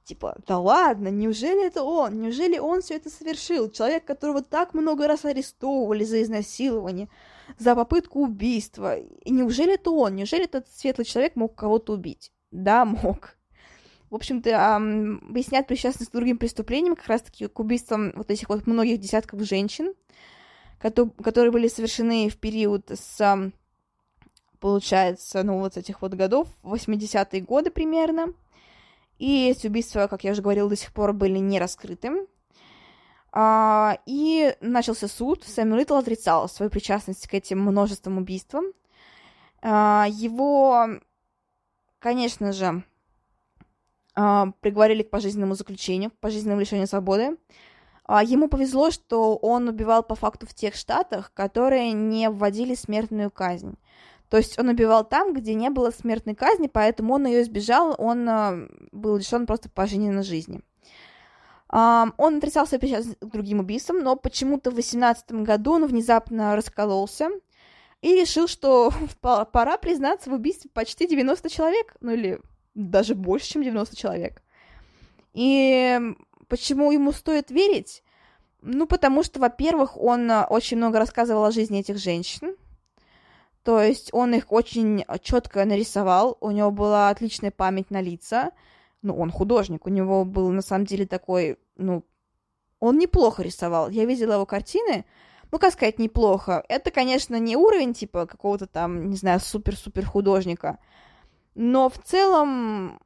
Типа, 0.07 0.37
да 0.47 0.61
ладно, 0.61 1.09
неужели 1.09 1.67
это 1.67 1.83
он? 1.83 2.21
Неужели 2.21 2.59
он 2.59 2.81
все 2.81 2.95
это 2.95 3.11
совершил? 3.11 3.69
Человек, 3.69 4.05
которого 4.05 4.41
так 4.41 4.73
много 4.73 5.09
раз 5.09 5.25
арестовывали 5.25 6.05
за 6.05 6.23
изнасилование, 6.23 7.09
за 7.59 7.75
попытку 7.75 8.21
убийства. 8.21 8.99
И 9.01 9.33
неужели 9.33 9.75
это 9.75 9.91
он? 9.91 10.15
Неужели 10.15 10.45
этот 10.45 10.69
светлый 10.71 11.07
человек 11.07 11.35
мог 11.35 11.57
кого-то 11.57 11.95
убить? 11.95 12.31
Да, 12.53 12.85
мог. 12.85 13.37
в 14.09 14.15
общем-то, 14.15 14.49
эм, 14.49 15.19
выяснять 15.29 15.67
причастность 15.67 16.13
к 16.13 16.15
другим 16.15 16.39
преступлениям, 16.39 16.95
как 16.95 17.09
раз-таки 17.09 17.49
к 17.49 17.59
убийствам 17.59 18.13
вот 18.15 18.31
этих 18.31 18.49
вот 18.49 18.65
многих 18.69 19.01
десятков 19.01 19.41
женщин, 19.41 19.93
которые 20.79 21.51
были 21.51 21.67
совершены 21.67 22.29
в 22.29 22.37
период 22.37 22.93
с, 22.93 23.51
получается, 24.61 25.43
ну, 25.43 25.59
вот 25.59 25.77
этих 25.77 26.01
вот 26.01 26.15
годов, 26.15 26.47
80-е 26.63 27.41
годы 27.41 27.73
примерно. 27.73 28.35
И 29.19 29.49
эти 29.49 29.67
убийства, 29.67 30.07
как 30.09 30.25
я 30.25 30.33
уже 30.33 30.43
говорила, 30.43 30.69
до 30.69 30.77
сих 30.77 30.93
пор 30.93 31.13
были 31.13 31.39
не 31.39 31.59
раскрыты. 31.59 32.27
А, 33.33 33.99
и 34.07 34.55
начался 34.61 35.09
суд. 35.09 35.45
Сэмюэл 35.45 35.81
Литл 35.81 35.95
отрицал 35.95 36.49
свою 36.49 36.71
причастность 36.71 37.27
к 37.27 37.35
этим 37.35 37.61
множествам 37.61 38.19
убийствам. 38.19 38.65
А, 39.63 40.07
его, 40.09 40.87
конечно 41.99 42.53
же, 42.53 42.83
а, 44.15 44.53
приговорили 44.61 45.03
к 45.03 45.11
пожизненному 45.11 45.55
заключению, 45.55 46.11
к 46.11 46.19
пожизненному 46.19 46.61
лишению 46.61 46.87
свободы. 46.87 47.37
Ему 48.09 48.47
повезло, 48.47 48.93
что 48.93 49.35
он 49.35 49.69
убивал 49.69 50.05
по 50.05 50.15
факту 50.15 50.47
в 50.47 50.55
тех 50.55 50.77
штатах, 50.77 51.33
которые 51.35 51.91
не 51.91 52.31
вводили 52.31 52.77
смертную 52.77 53.33
казнь. 53.33 53.77
То 54.29 54.37
есть 54.39 54.59
он 54.59 54.69
убивал 54.69 55.05
там, 55.05 55.33
где 55.35 55.55
не 55.55 55.71
было 55.71 55.91
смертной 55.91 56.35
казни, 56.35 56.67
поэтому 56.67 57.15
он 57.15 57.27
ее 57.27 57.43
избежал, 57.43 57.95
он 57.99 58.29
а, 58.29 58.59
был 58.93 59.17
лишен 59.17 59.47
просто 59.47 59.69
пожизненной 59.69 60.25
жизни. 60.25 60.61
Он 61.69 62.13
отрицал 62.19 62.67
свою 62.67 62.81
причастность 62.81 63.19
к 63.19 63.27
другим 63.27 63.59
убийствам, 63.59 63.99
но 63.99 64.15
почему-то 64.15 64.71
в 64.71 64.77
18 64.77 65.33
году 65.43 65.73
он 65.73 65.87
внезапно 65.87 66.55
раскололся 66.55 67.29
и 68.03 68.15
решил, 68.15 68.47
что 68.47 68.93
пора 69.21 69.77
признаться 69.77 70.31
в 70.31 70.35
убийстве 70.35 70.71
почти 70.73 71.09
90 71.09 71.51
человек, 71.51 71.97
ну 72.01 72.13
или 72.13 72.41
даже 72.75 73.15
больше, 73.15 73.51
чем 73.51 73.63
90 73.63 73.97
человек. 73.97 74.43
И 75.35 76.01
почему 76.49 76.93
ему 76.93 77.13
стоит 77.13 77.51
верить? 77.51 78.03
Ну, 78.63 78.87
потому 78.87 79.23
что, 79.23 79.39
во-первых, 79.41 79.97
он 79.97 80.31
а, 80.31 80.47
очень 80.49 80.77
много 80.77 80.99
рассказывал 80.99 81.45
о 81.45 81.53
жизни 81.53 81.81
этих 81.81 81.99
женщин. 81.99 82.57
То 83.67 83.83
есть 83.83 84.11
он 84.13 84.33
их 84.33 84.53
очень 84.53 85.05
четко 85.23 85.65
нарисовал, 85.65 86.39
у 86.41 86.53
него 86.53 86.71
была 86.71 87.09
отличная 87.09 87.51
память 87.51 87.91
на 87.91 88.01
лица. 88.01 88.53
Ну, 89.03 89.19
он 89.19 89.33
художник, 89.33 89.87
у 89.87 89.91
него 89.91 90.25
был 90.25 90.51
на 90.51 90.63
самом 90.63 90.85
деле 90.87 91.05
такой, 91.05 91.59
ну, 91.75 92.05
он 92.79 92.97
неплохо 92.97 93.43
рисовал. 93.43 93.91
Я 93.91 94.05
видела 94.05 94.35
его 94.35 94.47
картины, 94.47 95.05
ну, 95.51 95.59
как 95.59 95.73
сказать, 95.73 95.99
неплохо. 95.99 96.65
Это, 96.69 96.93
конечно, 96.93 97.41
не 97.41 97.57
уровень, 97.57 97.93
типа, 97.93 98.27
какого-то 98.27 98.69
там, 98.69 99.11
не 99.11 99.17
знаю, 99.17 99.41
супер-супер 99.41 100.07
художника, 100.07 100.79
но 101.57 101.89
в 101.89 101.99
целом, 101.99 103.01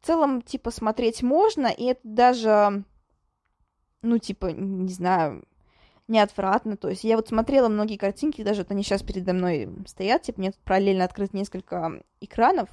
в 0.00 0.06
целом, 0.06 0.42
типа, 0.42 0.70
смотреть 0.70 1.24
можно, 1.24 1.66
и 1.66 1.86
это 1.86 2.02
даже, 2.04 2.84
ну, 4.02 4.18
типа, 4.18 4.52
не 4.52 4.92
знаю, 4.92 5.44
неотвратно. 6.08 6.76
То 6.76 6.88
есть 6.88 7.04
я 7.04 7.16
вот 7.16 7.28
смотрела 7.28 7.68
многие 7.68 7.96
картинки, 7.96 8.44
даже 8.44 8.62
вот 8.62 8.70
они 8.70 8.82
сейчас 8.82 9.02
передо 9.02 9.32
мной 9.32 9.68
стоят, 9.86 10.22
типа, 10.22 10.40
мне 10.40 10.52
тут 10.52 10.60
параллельно 10.60 11.04
открыт 11.04 11.32
несколько 11.32 12.02
экранов, 12.20 12.68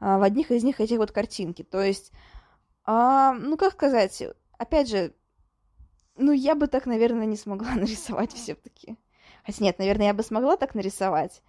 а, 0.00 0.18
в 0.18 0.22
одних 0.22 0.50
из 0.50 0.64
них 0.64 0.80
эти 0.80 0.94
вот 0.94 1.12
картинки. 1.12 1.62
То 1.62 1.82
есть, 1.82 2.12
а, 2.84 3.32
ну, 3.32 3.56
как 3.56 3.72
сказать, 3.72 4.22
опять 4.58 4.88
же, 4.88 5.14
ну, 6.16 6.32
я 6.32 6.54
бы 6.54 6.66
так, 6.66 6.86
наверное, 6.86 7.26
не 7.26 7.36
смогла 7.36 7.70
нарисовать 7.74 8.32
все-таки. 8.32 8.96
Хотя 9.44 9.64
нет, 9.64 9.78
наверное, 9.78 10.08
я 10.08 10.14
бы 10.14 10.22
смогла 10.22 10.56
так 10.56 10.74
нарисовать. 10.74 11.42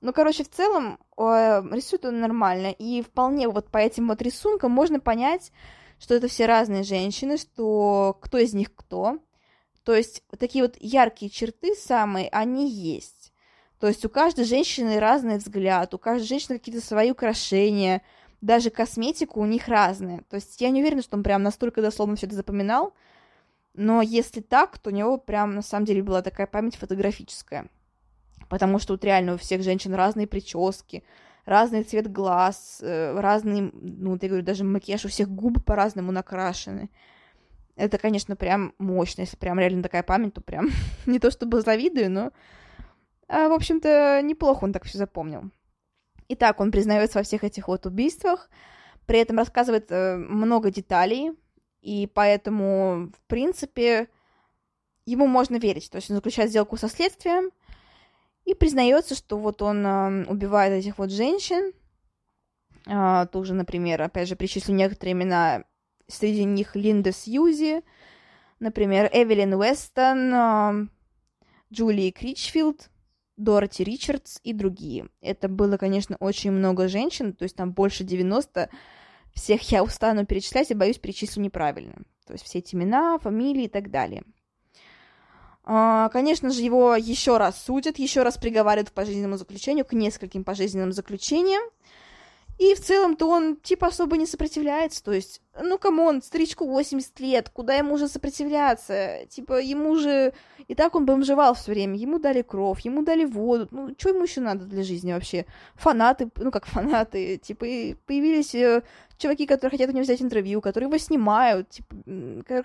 Ну, 0.00 0.12
короче, 0.12 0.42
в 0.42 0.50
целом 0.50 0.98
э, 1.16 1.62
рисует 1.70 2.04
он 2.04 2.20
нормально, 2.20 2.68
и 2.72 3.02
вполне 3.02 3.48
вот 3.48 3.70
по 3.70 3.78
этим 3.78 4.08
вот 4.08 4.20
рисункам 4.20 4.72
можно 4.72 4.98
понять, 4.98 5.52
что 6.00 6.14
это 6.14 6.26
все 6.26 6.46
разные 6.46 6.82
женщины, 6.82 7.36
что 7.36 8.18
кто 8.20 8.38
из 8.38 8.52
них 8.52 8.74
кто. 8.74 9.18
То 9.84 9.94
есть 9.94 10.22
такие 10.38 10.64
вот 10.64 10.76
яркие 10.80 11.30
черты 11.30 11.74
самые, 11.74 12.28
они 12.28 12.70
есть. 12.70 13.32
То 13.80 13.88
есть 13.88 14.04
у 14.04 14.08
каждой 14.08 14.44
женщины 14.44 15.00
разный 15.00 15.38
взгляд, 15.38 15.92
у 15.92 15.98
каждой 15.98 16.26
женщины 16.26 16.58
какие-то 16.58 16.84
свои 16.84 17.10
украшения, 17.10 18.02
даже 18.40 18.70
косметика 18.70 19.38
у 19.38 19.46
них 19.46 19.68
разная. 19.68 20.22
То 20.30 20.36
есть 20.36 20.60
я 20.60 20.70
не 20.70 20.80
уверена, 20.82 21.02
что 21.02 21.16
он 21.16 21.22
прям 21.22 21.42
настолько 21.42 21.82
дословно 21.82 22.16
все 22.16 22.26
это 22.26 22.36
запоминал, 22.36 22.94
но 23.74 24.02
если 24.02 24.40
так, 24.40 24.78
то 24.78 24.90
у 24.90 24.92
него 24.92 25.18
прям 25.18 25.54
на 25.54 25.62
самом 25.62 25.86
деле 25.86 26.02
была 26.02 26.22
такая 26.22 26.46
память 26.46 26.76
фотографическая 26.76 27.68
потому 28.52 28.78
что 28.78 28.92
вот 28.92 29.02
реально 29.02 29.32
у 29.32 29.38
всех 29.38 29.62
женщин 29.62 29.94
разные 29.94 30.26
прически, 30.26 31.04
разный 31.46 31.84
цвет 31.84 32.12
глаз, 32.12 32.80
э, 32.82 33.18
разный, 33.18 33.70
ну, 33.72 34.18
я 34.20 34.28
говорю, 34.28 34.44
даже 34.44 34.62
макияж, 34.62 35.06
у 35.06 35.08
всех 35.08 35.30
губы 35.30 35.62
по-разному 35.62 36.12
накрашены. 36.12 36.90
Это, 37.76 37.98
конечно, 37.98 38.36
прям 38.36 38.74
мощно, 38.78 39.22
если 39.22 39.36
прям 39.36 39.58
реально 39.58 39.82
такая 39.82 40.02
память, 40.02 40.34
то 40.34 40.40
прям 40.40 40.68
не 41.06 41.18
то 41.18 41.30
чтобы 41.30 41.62
завидую, 41.62 42.10
но, 42.10 42.32
а, 43.28 43.48
в 43.48 43.52
общем-то, 43.52 44.20
неплохо 44.22 44.64
он 44.64 44.72
так 44.72 44.84
все 44.84 44.98
запомнил. 44.98 45.50
Итак, 46.28 46.60
он 46.60 46.70
признается 46.70 47.18
во 47.18 47.24
всех 47.24 47.44
этих 47.44 47.68
вот 47.68 47.86
убийствах, 47.86 48.50
при 49.06 49.18
этом 49.18 49.38
рассказывает 49.38 49.90
э, 49.90 50.16
много 50.16 50.70
деталей, 50.70 51.32
и 51.80 52.06
поэтому, 52.06 53.10
в 53.16 53.26
принципе, 53.26 54.08
ему 55.04 55.26
можно 55.26 55.56
верить. 55.56 55.90
То 55.90 55.96
есть 55.96 56.10
он 56.10 56.16
заключает 56.16 56.50
сделку 56.50 56.76
со 56.76 56.88
следствием, 56.88 57.50
и 58.44 58.54
признается, 58.54 59.14
что 59.14 59.38
вот 59.38 59.62
он 59.62 59.86
э, 59.86 60.24
убивает 60.26 60.72
этих 60.72 60.98
вот 60.98 61.10
женщин. 61.10 61.72
Э, 62.86 63.26
тоже, 63.30 63.54
например, 63.54 64.02
опять 64.02 64.28
же, 64.28 64.36
перечислю 64.36 64.74
некоторые 64.74 65.12
имена. 65.12 65.64
Среди 66.12 66.44
них 66.44 66.76
Линда 66.76 67.10
Сьюзи, 67.10 67.82
например, 68.60 69.08
Эвелин 69.12 69.54
Уэстон, 69.54 70.34
э, 70.34 70.86
Джулии 71.72 72.10
Кричфилд, 72.10 72.90
Дороти 73.38 73.82
Ричардс 73.82 74.38
и 74.44 74.52
другие. 74.52 75.08
Это 75.22 75.48
было, 75.48 75.78
конечно, 75.78 76.16
очень 76.20 76.52
много 76.52 76.86
женщин, 76.86 77.32
то 77.32 77.44
есть 77.44 77.56
там 77.56 77.72
больше 77.72 78.04
90. 78.04 78.68
Всех 79.32 79.62
я 79.72 79.82
устану 79.82 80.26
перечислять 80.26 80.70
и 80.70 80.74
боюсь 80.74 80.98
перечислю 80.98 81.42
неправильно. 81.42 81.94
То 82.26 82.34
есть 82.34 82.44
все 82.44 82.58
эти 82.58 82.74
имена, 82.74 83.18
фамилии 83.18 83.64
и 83.64 83.68
так 83.68 83.90
далее. 83.90 84.22
А, 85.64 86.10
конечно 86.10 86.50
же, 86.50 86.60
его 86.60 86.94
еще 86.94 87.38
раз 87.38 87.62
судят, 87.64 87.98
еще 87.98 88.22
раз 88.22 88.36
приговаривают 88.36 88.90
к 88.90 88.94
пожизненному 88.94 89.38
заключению, 89.38 89.86
к 89.86 89.94
нескольким 89.94 90.44
пожизненным 90.44 90.92
заключениям. 90.92 91.62
И 92.62 92.74
в 92.76 92.80
целом-то 92.80 93.26
он, 93.26 93.56
типа, 93.56 93.88
особо 93.88 94.16
не 94.16 94.24
сопротивляется. 94.24 95.02
То 95.02 95.10
есть, 95.10 95.42
ну, 95.60 95.78
come 95.78 96.03
on, 96.03 96.22
старичку 96.22 96.64
80 96.68 97.18
лет, 97.18 97.50
куда 97.50 97.74
ему 97.74 97.94
уже 97.94 98.06
сопротивляться? 98.06 99.26
Типа, 99.28 99.60
ему 99.60 99.96
же... 99.96 100.32
И 100.68 100.76
так 100.76 100.94
он 100.94 101.04
бомжевал 101.04 101.54
все 101.54 101.72
время. 101.72 101.96
Ему 101.96 102.20
дали 102.20 102.42
кровь, 102.42 102.82
ему 102.82 103.02
дали 103.02 103.24
воду. 103.24 103.66
Ну, 103.72 103.92
что 103.98 104.10
ему 104.10 104.22
еще 104.22 104.40
надо 104.40 104.64
для 104.64 104.84
жизни 104.84 105.12
вообще? 105.12 105.44
Фанаты, 105.74 106.30
ну, 106.36 106.52
как 106.52 106.66
фанаты. 106.66 107.38
Типа, 107.38 107.66
появились 108.06 108.54
э, 108.54 108.84
чуваки, 109.18 109.46
которые 109.46 109.72
хотят 109.72 109.90
у 109.90 109.92
него 109.94 110.04
взять 110.04 110.22
интервью, 110.22 110.60
которые 110.60 110.86
его 110.86 110.98
снимают, 110.98 111.68
типа, 111.68 111.96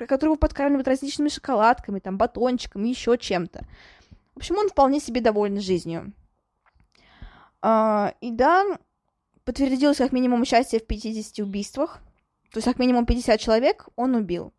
которые 0.06 0.28
его 0.28 0.36
подкармливают 0.36 0.88
различными 0.88 1.30
шоколадками, 1.30 1.98
там, 1.98 2.20
батончиками, 2.20 2.88
еще 2.88 3.18
чем-то. 3.18 3.66
В 4.36 4.38
общем, 4.38 4.58
он 4.58 4.70
вполне 4.70 5.00
себе 5.00 5.22
доволен 5.22 5.60
жизнью. 5.60 6.14
А, 7.64 8.14
и 8.22 8.30
да, 8.30 8.78
подтвердилось 9.48 9.96
как 9.96 10.12
минимум 10.12 10.42
участие 10.42 10.82
в 10.82 10.86
50 10.86 11.40
убийствах. 11.40 12.02
То 12.52 12.58
есть 12.58 12.66
как 12.66 12.80
минимум 12.80 13.06
50 13.06 13.40
человек 13.40 13.88
он 13.96 14.14
убил. 14.16 14.54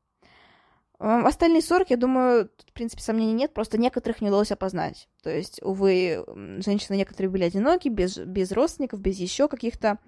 А, 0.98 1.26
остальные 1.26 1.60
40, 1.60 1.90
я 1.90 1.98
думаю, 1.98 2.50
в 2.66 2.72
принципе, 2.72 3.02
сомнений 3.02 3.34
нет, 3.34 3.52
просто 3.52 3.76
некоторых 3.76 4.22
не 4.22 4.28
удалось 4.28 4.50
опознать. 4.50 5.10
То 5.22 5.28
есть, 5.28 5.60
увы, 5.62 6.24
женщины 6.64 6.96
некоторые 6.96 7.28
были 7.28 7.44
одиноки, 7.44 7.90
без, 7.90 8.16
без 8.16 8.50
родственников, 8.50 9.00
без 9.00 9.18
еще 9.18 9.46
каких-то 9.46 9.98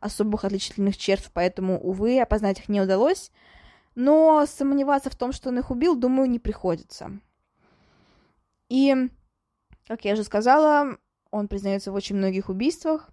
особых 0.00 0.46
отличительных 0.46 0.96
черт, 0.96 1.30
поэтому, 1.34 1.78
увы, 1.78 2.18
опознать 2.18 2.58
их 2.58 2.70
не 2.70 2.80
удалось. 2.80 3.32
Но 3.94 4.46
сомневаться 4.46 5.10
в 5.10 5.16
том, 5.16 5.32
что 5.32 5.50
он 5.50 5.58
их 5.58 5.70
убил, 5.70 5.94
думаю, 5.94 6.30
не 6.30 6.38
приходится. 6.38 7.20
И, 8.70 8.96
как 9.86 10.06
я 10.06 10.14
уже 10.14 10.24
сказала, 10.24 10.96
он 11.30 11.48
признается 11.48 11.92
в 11.92 11.94
очень 11.94 12.16
многих 12.16 12.48
убийствах. 12.48 13.10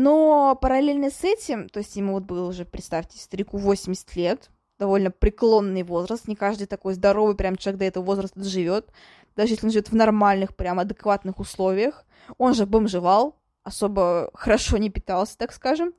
Но 0.00 0.54
параллельно 0.54 1.10
с 1.10 1.24
этим, 1.24 1.68
то 1.68 1.78
есть 1.80 1.96
ему 1.96 2.12
вот 2.12 2.22
было 2.22 2.48
уже, 2.48 2.64
представьте, 2.64 3.18
старику 3.18 3.58
80 3.58 4.14
лет, 4.14 4.48
довольно 4.78 5.10
преклонный 5.10 5.82
возраст, 5.82 6.28
не 6.28 6.36
каждый 6.36 6.68
такой 6.68 6.94
здоровый 6.94 7.34
прям 7.34 7.56
человек 7.56 7.80
до 7.80 7.84
этого 7.86 8.04
возраста 8.04 8.44
живет, 8.44 8.92
даже 9.34 9.54
если 9.54 9.66
он 9.66 9.72
живет 9.72 9.90
в 9.90 9.96
нормальных, 9.96 10.54
прям 10.54 10.78
адекватных 10.78 11.40
условиях. 11.40 12.06
Он 12.36 12.54
же 12.54 12.64
бомжевал, 12.64 13.34
особо 13.64 14.30
хорошо 14.34 14.76
не 14.76 14.88
питался, 14.88 15.36
так 15.36 15.52
скажем. 15.52 15.92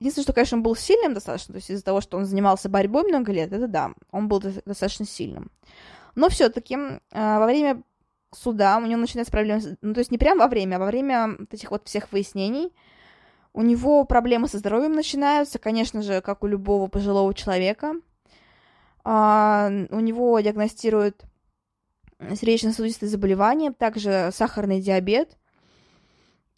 Единственное, 0.00 0.24
что, 0.24 0.32
конечно, 0.32 0.56
он 0.56 0.62
был 0.62 0.74
сильным 0.74 1.12
достаточно, 1.12 1.52
то 1.52 1.58
есть 1.58 1.68
из-за 1.68 1.84
того, 1.84 2.00
что 2.00 2.16
он 2.16 2.24
занимался 2.24 2.70
борьбой 2.70 3.02
много 3.02 3.30
лет, 3.30 3.52
это 3.52 3.68
да, 3.68 3.92
он 4.10 4.28
был 4.28 4.40
достаточно 4.40 5.04
сильным. 5.04 5.50
Но 6.14 6.30
все-таки 6.30 6.76
э, 6.76 6.98
во 7.10 7.44
время 7.44 7.82
суда 8.32 8.78
у 8.78 8.86
него 8.86 8.98
начинаются 8.98 9.32
проблемы, 9.32 9.76
ну, 9.82 9.92
то 9.92 9.98
есть 9.98 10.10
не 10.10 10.16
прямо 10.16 10.44
во 10.44 10.48
время, 10.48 10.76
а 10.76 10.78
во 10.78 10.86
время 10.86 11.36
вот 11.38 11.52
этих 11.52 11.70
вот 11.70 11.86
всех 11.86 12.10
выяснений, 12.10 12.72
У 13.58 13.62
него 13.62 14.04
проблемы 14.04 14.46
со 14.46 14.58
здоровьем 14.58 14.92
начинаются, 14.92 15.58
конечно 15.58 16.00
же, 16.00 16.20
как 16.20 16.44
у 16.44 16.46
любого 16.46 16.86
пожилого 16.86 17.34
человека. 17.34 17.94
А, 19.02 19.68
у 19.90 19.98
него 19.98 20.38
диагностируют 20.38 21.24
сердечно-сосудистые 22.20 23.08
заболевания, 23.08 23.72
также 23.72 24.30
сахарный 24.32 24.80
диабет. 24.80 25.36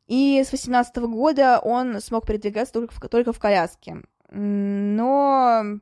И 0.08 0.44
с 0.44 0.52
18 0.52 0.94
года 0.96 1.58
он 1.60 2.02
смог 2.02 2.26
передвигаться 2.26 2.74
только 2.74 2.92
в, 2.92 3.00
только 3.08 3.32
в 3.32 3.38
коляске. 3.38 4.02
Но, 4.28 5.80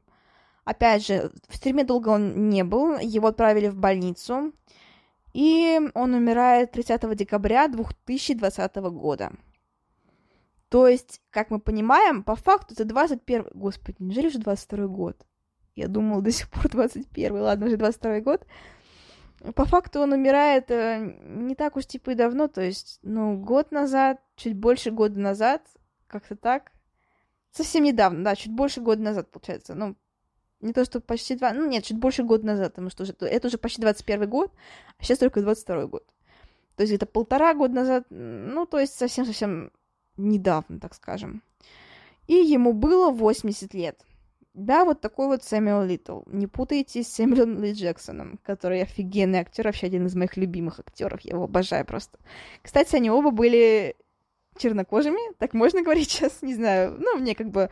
опять 0.63 1.05
же, 1.05 1.33
в 1.49 1.59
тюрьме 1.59 1.83
долго 1.83 2.11
он 2.11 2.49
не 2.49 2.63
был, 2.63 2.97
его 2.97 3.27
отправили 3.27 3.67
в 3.67 3.77
больницу, 3.77 4.53
и 5.33 5.81
он 5.95 6.15
умирает 6.15 6.71
30 6.71 7.17
декабря 7.17 7.67
2020 7.67 8.77
года. 8.77 9.33
То 10.69 10.87
есть, 10.87 11.23
как 11.31 11.51
мы 11.51 11.61
понимаем, 11.61 12.23
по 12.23 12.37
факту 12.37 12.75
это 12.75 12.85
21... 12.85 13.47
Господи, 13.55 13.97
неужели 14.01 14.27
уже 14.27 14.39
22 14.39 14.87
год? 14.87 15.27
Я 15.75 15.89
думала, 15.89 16.21
до 16.23 16.31
сих 16.31 16.51
пор 16.51 16.69
21 16.69 17.41
ладно, 17.41 17.67
уже 17.67 17.77
22 17.77 18.21
год. 18.21 18.47
По 19.55 19.65
факту 19.65 20.01
он 20.01 20.13
умирает 20.13 20.71
э, 20.71 21.17
не 21.23 21.55
так 21.55 21.77
уж 21.77 21.87
типа 21.87 22.11
и 22.11 22.15
давно, 22.15 22.49
то 22.49 22.61
есть, 22.61 22.99
ну, 23.03 23.39
год 23.39 23.71
назад, 23.71 24.21
чуть 24.35 24.57
больше 24.57 24.91
года 24.91 25.19
назад, 25.19 25.63
как-то 26.09 26.35
так. 26.35 26.73
Совсем 27.53 27.85
недавно, 27.85 28.25
да, 28.25 28.35
чуть 28.35 28.53
больше 28.53 28.81
года 28.81 29.01
назад, 29.01 29.31
получается. 29.31 29.75
Ну, 29.77 29.95
не 30.61 30.73
то, 30.73 30.85
что 30.85 31.01
почти 31.01 31.37
два... 31.37 31.53
Ну, 31.53 31.67
нет, 31.67 31.85
чуть 31.85 31.99
больше 31.99 32.25
года 32.25 32.45
назад, 32.45 32.73
потому 32.73 32.91
что 32.91 33.05
уже, 33.05 33.15
это 33.21 33.47
уже 33.47 33.59
почти 33.59 33.81
21 33.81 34.29
год, 34.29 34.53
а 34.99 35.05
сейчас 35.05 35.19
только 35.19 35.41
22 35.41 35.87
год. 35.87 36.05
То 36.75 36.83
есть 36.83 36.93
это 36.93 37.07
полтора 37.07 37.55
года 37.55 37.75
назад, 37.75 38.07
ну, 38.11 38.67
то 38.67 38.81
есть 38.81 38.95
совсем-совсем 38.95 39.71
недавно, 40.19 40.81
так 40.81 40.95
скажем. 40.95 41.43
И 42.27 42.35
ему 42.35 42.73
было 42.73 43.11
80 43.11 43.73
лет. 43.75 44.05
Да, 44.55 44.85
вот 44.85 45.01
такой 45.01 45.29
вот 45.29 45.45
Сэмюэл 45.45 45.85
Литл. 45.85 46.23
Не 46.27 46.47
путайте 46.47 47.03
с 47.03 47.09
Сэмюэлом 47.09 47.63
Ли 47.63 47.73
Джексоном, 47.73 48.39
который 48.43 48.83
офигенный 48.83 49.39
актер, 49.39 49.67
вообще 49.67 49.87
один 49.87 50.07
из 50.07 50.17
моих 50.17 50.37
любимых 50.37 50.81
актеров. 50.81 51.21
Я 51.21 51.35
его 51.35 51.45
обожаю 51.45 51.87
просто. 51.87 52.19
Кстати, 52.63 52.97
они 52.97 53.09
оба 53.09 53.31
были 53.31 53.95
чернокожими, 54.59 55.33
так 55.39 55.55
можно 55.55 55.83
говорить 55.83 56.11
сейчас, 56.11 56.43
не 56.43 56.55
знаю. 56.55 56.97
Ну, 56.99 57.19
мне 57.19 57.35
как 57.35 57.51
бы... 57.51 57.71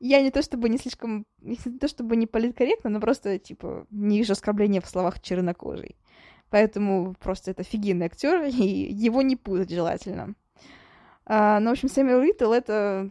Я 0.00 0.22
не 0.22 0.30
то 0.30 0.42
чтобы 0.42 0.68
не 0.68 0.78
слишком... 0.78 1.26
Не 1.40 1.56
то 1.56 1.88
чтобы 1.88 2.16
не 2.16 2.26
политкорректно, 2.26 2.90
но 2.90 3.00
просто, 3.00 3.38
типа, 3.38 3.86
не 3.90 4.18
вижу 4.18 4.32
оскорбления 4.32 4.80
в 4.80 4.88
словах 4.88 5.20
чернокожий. 5.20 5.96
Поэтому 6.50 7.14
просто 7.20 7.50
это 7.50 7.62
офигенный 7.62 8.06
актер, 8.06 8.44
и 8.44 8.66
его 8.66 9.22
не 9.22 9.36
путать 9.36 9.70
желательно. 9.70 10.34
А, 11.26 11.60
ну, 11.60 11.70
в 11.70 11.72
общем, 11.72 11.88
Сэмюэл 11.88 12.20
Литл— 12.20 12.52
это 12.54 13.10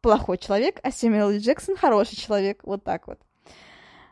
плохой 0.00 0.38
человек, 0.38 0.80
а 0.82 0.90
Сэмюэл 0.90 1.38
Джексон 1.38 1.76
хороший 1.76 2.16
человек. 2.16 2.62
Вот 2.64 2.84
так 2.84 3.06
вот. 3.06 3.20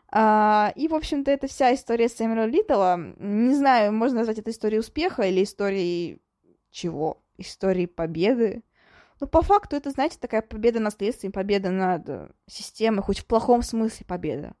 А, 0.09 0.71
и, 0.75 0.87
в 0.87 0.95
общем-то, 0.95 1.29
это 1.29 1.47
вся 1.47 1.73
история 1.73 2.09
Сэмюэла 2.09 2.45
Литтла. 2.45 2.97
Не 3.17 3.53
знаю, 3.53 3.93
можно 3.93 4.19
назвать 4.19 4.39
это 4.39 4.51
историей 4.51 4.79
успеха 4.79 5.23
или 5.23 5.43
историей 5.43 6.21
чего? 6.71 7.21
Историей 7.37 7.87
победы. 7.87 8.63
Ну, 9.19 9.27
по 9.27 9.41
факту, 9.41 9.75
это, 9.75 9.91
знаете, 9.91 10.17
такая 10.19 10.41
победа 10.41 10.79
над 10.79 10.93
следствием, 10.93 11.31
победа 11.31 11.71
над 11.71 12.31
системой, 12.47 13.01
хоть 13.01 13.19
в 13.19 13.25
плохом 13.25 13.63
смысле 13.63 14.05
победа. 14.05 14.53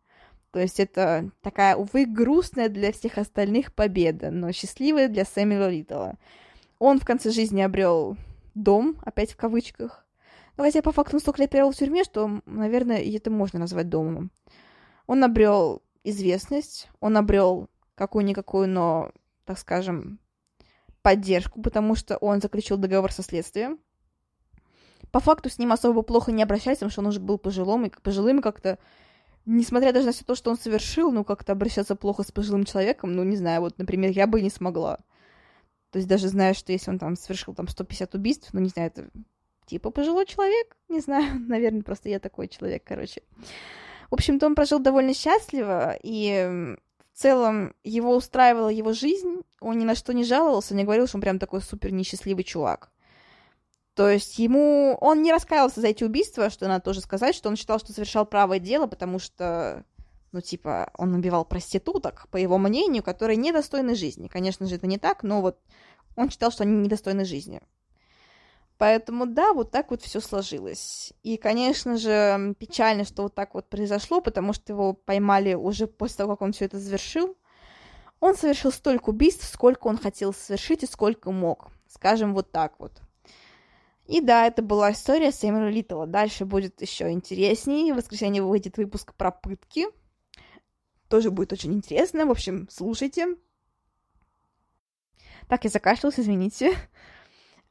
То 0.51 0.59
есть 0.59 0.79
это 0.79 1.29
такая, 1.41 1.75
увы, 1.75 2.05
грустная 2.05 2.69
для 2.69 2.91
всех 2.91 3.17
остальных 3.17 3.73
победа, 3.73 4.31
но 4.31 4.51
счастливая 4.51 5.07
для 5.07 5.25
Сэмюэла 5.25 5.69
Литтла. 5.69 6.15
Он 6.79 6.99
в 6.99 7.05
конце 7.05 7.31
жизни 7.31 7.61
обрел 7.61 8.17
дом, 8.63 8.99
опять 9.03 9.31
в 9.31 9.37
кавычках, 9.37 10.07
ну, 10.57 10.63
хотя 10.63 10.81
по 10.81 10.91
факту 10.91 11.17
он 11.17 11.19
столько 11.19 11.41
лет 11.41 11.51
провел 11.51 11.71
в 11.71 11.75
тюрьме, 11.75 12.03
что, 12.03 12.41
наверное, 12.45 12.97
это 12.97 13.29
можно 13.29 13.59
назвать 13.59 13.89
домом. 13.89 14.31
Он 15.05 15.23
обрел 15.23 15.83
известность, 16.03 16.89
он 16.99 17.15
обрел 17.15 17.69
какую-никакую, 17.95 18.67
но, 18.67 19.11
так 19.45 19.59
скажем, 19.59 20.19
поддержку, 21.03 21.61
потому 21.61 21.95
что 21.95 22.17
он 22.17 22.41
заключил 22.41 22.77
договор 22.77 23.11
со 23.11 23.21
следствием. 23.21 23.79
По 25.11 25.19
факту 25.19 25.49
с 25.49 25.59
ним 25.59 25.71
особо 25.71 26.01
плохо 26.01 26.31
не 26.31 26.43
обращались, 26.43 26.79
потому 26.79 26.91
что 26.91 27.01
он 27.01 27.07
уже 27.07 27.19
был 27.19 27.37
пожилым, 27.37 27.85
и 27.85 27.89
пожилым 27.89 28.41
как-то, 28.41 28.79
несмотря 29.45 29.93
даже 29.93 30.07
на 30.07 30.11
все 30.11 30.25
то, 30.25 30.35
что 30.35 30.49
он 30.49 30.57
совершил, 30.57 31.11
ну, 31.11 31.23
как-то 31.23 31.53
обращаться 31.53 31.95
плохо 31.95 32.23
с 32.23 32.31
пожилым 32.31 32.65
человеком, 32.65 33.13
ну, 33.13 33.23
не 33.23 33.37
знаю, 33.37 33.61
вот, 33.61 33.77
например, 33.77 34.11
я 34.11 34.27
бы 34.27 34.41
не 34.41 34.49
смогла. 34.49 34.99
То 35.91 35.97
есть 35.99 36.07
даже 36.07 36.27
зная, 36.27 36.53
что 36.53 36.71
если 36.71 36.91
он 36.91 36.99
там 36.99 37.15
совершил 37.15 37.53
там 37.53 37.67
150 37.67 38.15
убийств, 38.15 38.49
ну, 38.53 38.59
не 38.59 38.69
знаю, 38.69 38.91
это 38.93 39.09
типа 39.65 39.89
пожилой 39.89 40.25
человек, 40.25 40.75
не 40.89 40.99
знаю, 40.99 41.39
наверное, 41.47 41.83
просто 41.83 42.09
я 42.09 42.19
такой 42.19 42.47
человек, 42.47 42.83
короче. 42.85 43.21
В 44.09 44.13
общем-то, 44.13 44.45
он 44.45 44.55
прожил 44.55 44.79
довольно 44.79 45.13
счастливо, 45.13 45.97
и 46.01 46.75
в 47.13 47.19
целом 47.19 47.73
его 47.83 48.15
устраивала 48.15 48.69
его 48.69 48.93
жизнь, 48.93 49.41
он 49.59 49.77
ни 49.77 49.83
на 49.83 49.95
что 49.95 50.13
не 50.13 50.23
жаловался, 50.23 50.75
не 50.75 50.83
говорил, 50.83 51.07
что 51.07 51.17
он 51.17 51.21
прям 51.21 51.39
такой 51.39 51.61
супер 51.61 51.91
несчастливый 51.91 52.43
чувак. 52.43 52.91
То 53.97 54.07
есть 54.07 54.37
ему... 54.37 54.95
Он 55.01 55.23
не 55.23 55.33
раскаялся 55.33 55.81
за 55.81 55.87
эти 55.87 56.03
убийства, 56.03 56.51
что 56.51 56.67
надо 56.67 56.85
тоже 56.85 57.01
сказать, 57.01 57.33
что 57.33 57.49
он 57.49 57.55
считал, 57.55 57.79
что 57.79 57.91
совершал 57.91 58.27
правое 58.27 58.59
дело, 58.59 58.85
потому 58.85 59.17
что, 59.17 59.83
ну, 60.31 60.41
типа, 60.41 60.91
он 60.97 61.13
убивал 61.13 61.45
проституток, 61.45 62.27
по 62.29 62.37
его 62.37 62.57
мнению, 62.57 63.03
которые 63.03 63.37
недостойны 63.37 63.95
жизни. 63.95 64.27
Конечно 64.27 64.65
же, 64.67 64.75
это 64.75 64.87
не 64.87 64.97
так, 64.97 65.23
но 65.23 65.41
вот 65.41 65.59
он 66.15 66.29
считал, 66.29 66.51
что 66.51 66.63
они 66.63 66.75
недостойны 66.75 67.25
жизни. 67.25 67.61
Поэтому 68.77 69.25
да, 69.25 69.53
вот 69.53 69.71
так 69.71 69.89
вот 69.89 70.03
все 70.03 70.19
сложилось. 70.19 71.13
И, 71.23 71.37
конечно 71.37 71.97
же, 71.97 72.53
печально, 72.59 73.05
что 73.05 73.23
вот 73.23 73.33
так 73.33 73.55
вот 73.55 73.69
произошло, 73.69 74.21
потому 74.21 74.53
что 74.53 74.73
его 74.73 74.93
поймали 74.93 75.55
уже 75.55 75.87
после 75.87 76.17
того, 76.17 76.35
как 76.35 76.43
он 76.43 76.53
все 76.53 76.65
это 76.65 76.77
завершил. 76.77 77.35
Он 78.19 78.35
совершил 78.35 78.71
столько 78.71 79.09
убийств, 79.09 79.47
сколько 79.51 79.87
он 79.87 79.97
хотел 79.97 80.33
совершить 80.33 80.83
и 80.83 80.87
сколько 80.87 81.31
мог. 81.31 81.69
Скажем 81.87 82.33
вот 82.33 82.51
так 82.51 82.75
вот. 82.79 82.91
И 84.05 84.21
да, 84.21 84.47
это 84.47 84.61
была 84.61 84.91
история 84.91 85.31
Сэмюэла 85.31 85.69
Литтла. 85.69 86.07
Дальше 86.07 86.45
будет 86.45 86.81
еще 86.81 87.11
интереснее. 87.11 87.93
В 87.93 87.97
воскресенье 87.97 88.41
выйдет 88.41 88.77
выпуск 88.77 89.13
про 89.15 89.31
пытки. 89.31 89.87
Тоже 91.09 91.31
будет 91.31 91.53
очень 91.53 91.73
интересно. 91.73 92.25
В 92.25 92.31
общем, 92.31 92.67
слушайте. 92.69 93.35
Так, 95.47 95.63
я 95.63 95.69
закашлялась, 95.69 96.19
извините. 96.19 96.73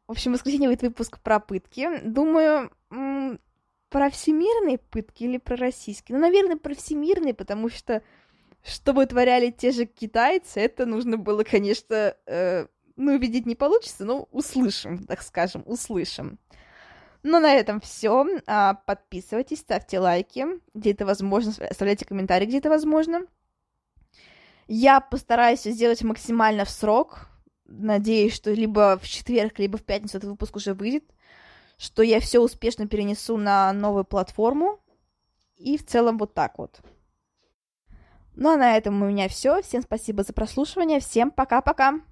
В 0.07 0.13
общем, 0.13 0.33
в 0.33 0.35
воскресенье 0.35 0.69
выйдет 0.69 0.83
выпуск 0.83 1.21
про 1.21 1.41
пытки. 1.41 2.01
Думаю, 2.03 2.71
про 3.89 4.11
всемирные 4.11 4.79
пытки 4.79 5.25
или 5.25 5.39
про 5.39 5.57
российские? 5.57 6.17
Ну, 6.17 6.23
наверное, 6.23 6.57
про 6.57 6.75
всемирные, 6.75 7.35
потому 7.35 7.69
что 7.69 8.03
что 8.63 8.93
вытворяли 8.93 9.51
те 9.51 9.71
же 9.71 9.87
китайцы, 9.87 10.59
это 10.59 10.87
нужно 10.87 11.17
было, 11.19 11.45
конечно, 11.45 12.17
э, 12.27 12.67
ну, 12.97 13.15
увидеть 13.15 13.47
не 13.47 13.55
получится, 13.55 14.05
но 14.05 14.29
услышим, 14.33 15.05
так 15.05 15.23
скажем, 15.23 15.63
услышим. 15.67 16.39
Ну, 17.29 17.41
на 17.41 17.55
этом 17.55 17.81
все. 17.81 18.25
А, 18.47 18.75
подписывайтесь, 18.75 19.59
ставьте 19.59 19.99
лайки, 19.99 20.47
где 20.75 20.93
это 20.93 21.05
возможно, 21.05 21.53
оставляйте 21.69 22.05
комментарии, 22.05 22.47
где 22.47 22.59
это 22.59 22.71
возможно. 22.71 23.23
Я 24.69 25.01
постараюсь 25.01 25.63
сделать 25.63 26.05
максимально 26.05 26.65
в 26.65 26.71
срок, 26.71 27.27
надеюсь, 27.65 28.33
что 28.33 28.53
либо 28.53 28.97
в 29.03 29.09
четверг, 29.09 29.59
либо 29.59 29.77
в 29.77 29.83
пятницу 29.83 30.19
этот 30.19 30.31
выпуск 30.31 30.55
уже 30.55 30.73
выйдет, 30.73 31.03
что 31.79 32.03
я 32.03 32.21
все 32.21 32.39
успешно 32.39 32.87
перенесу 32.87 33.37
на 33.37 33.73
новую 33.73 34.05
платформу. 34.05 34.79
И 35.57 35.79
в 35.79 35.85
целом 35.85 36.19
вот 36.19 36.33
так 36.33 36.59
вот. 36.59 36.79
Ну 38.37 38.51
а 38.51 38.57
на 38.57 38.77
этом 38.77 39.03
у 39.03 39.07
меня 39.07 39.29
все. 39.29 39.63
Всем 39.63 39.83
спасибо 39.83 40.23
за 40.23 40.33
прослушивание. 40.33 41.01
Всем 41.01 41.33
пока-пока. 41.33 42.03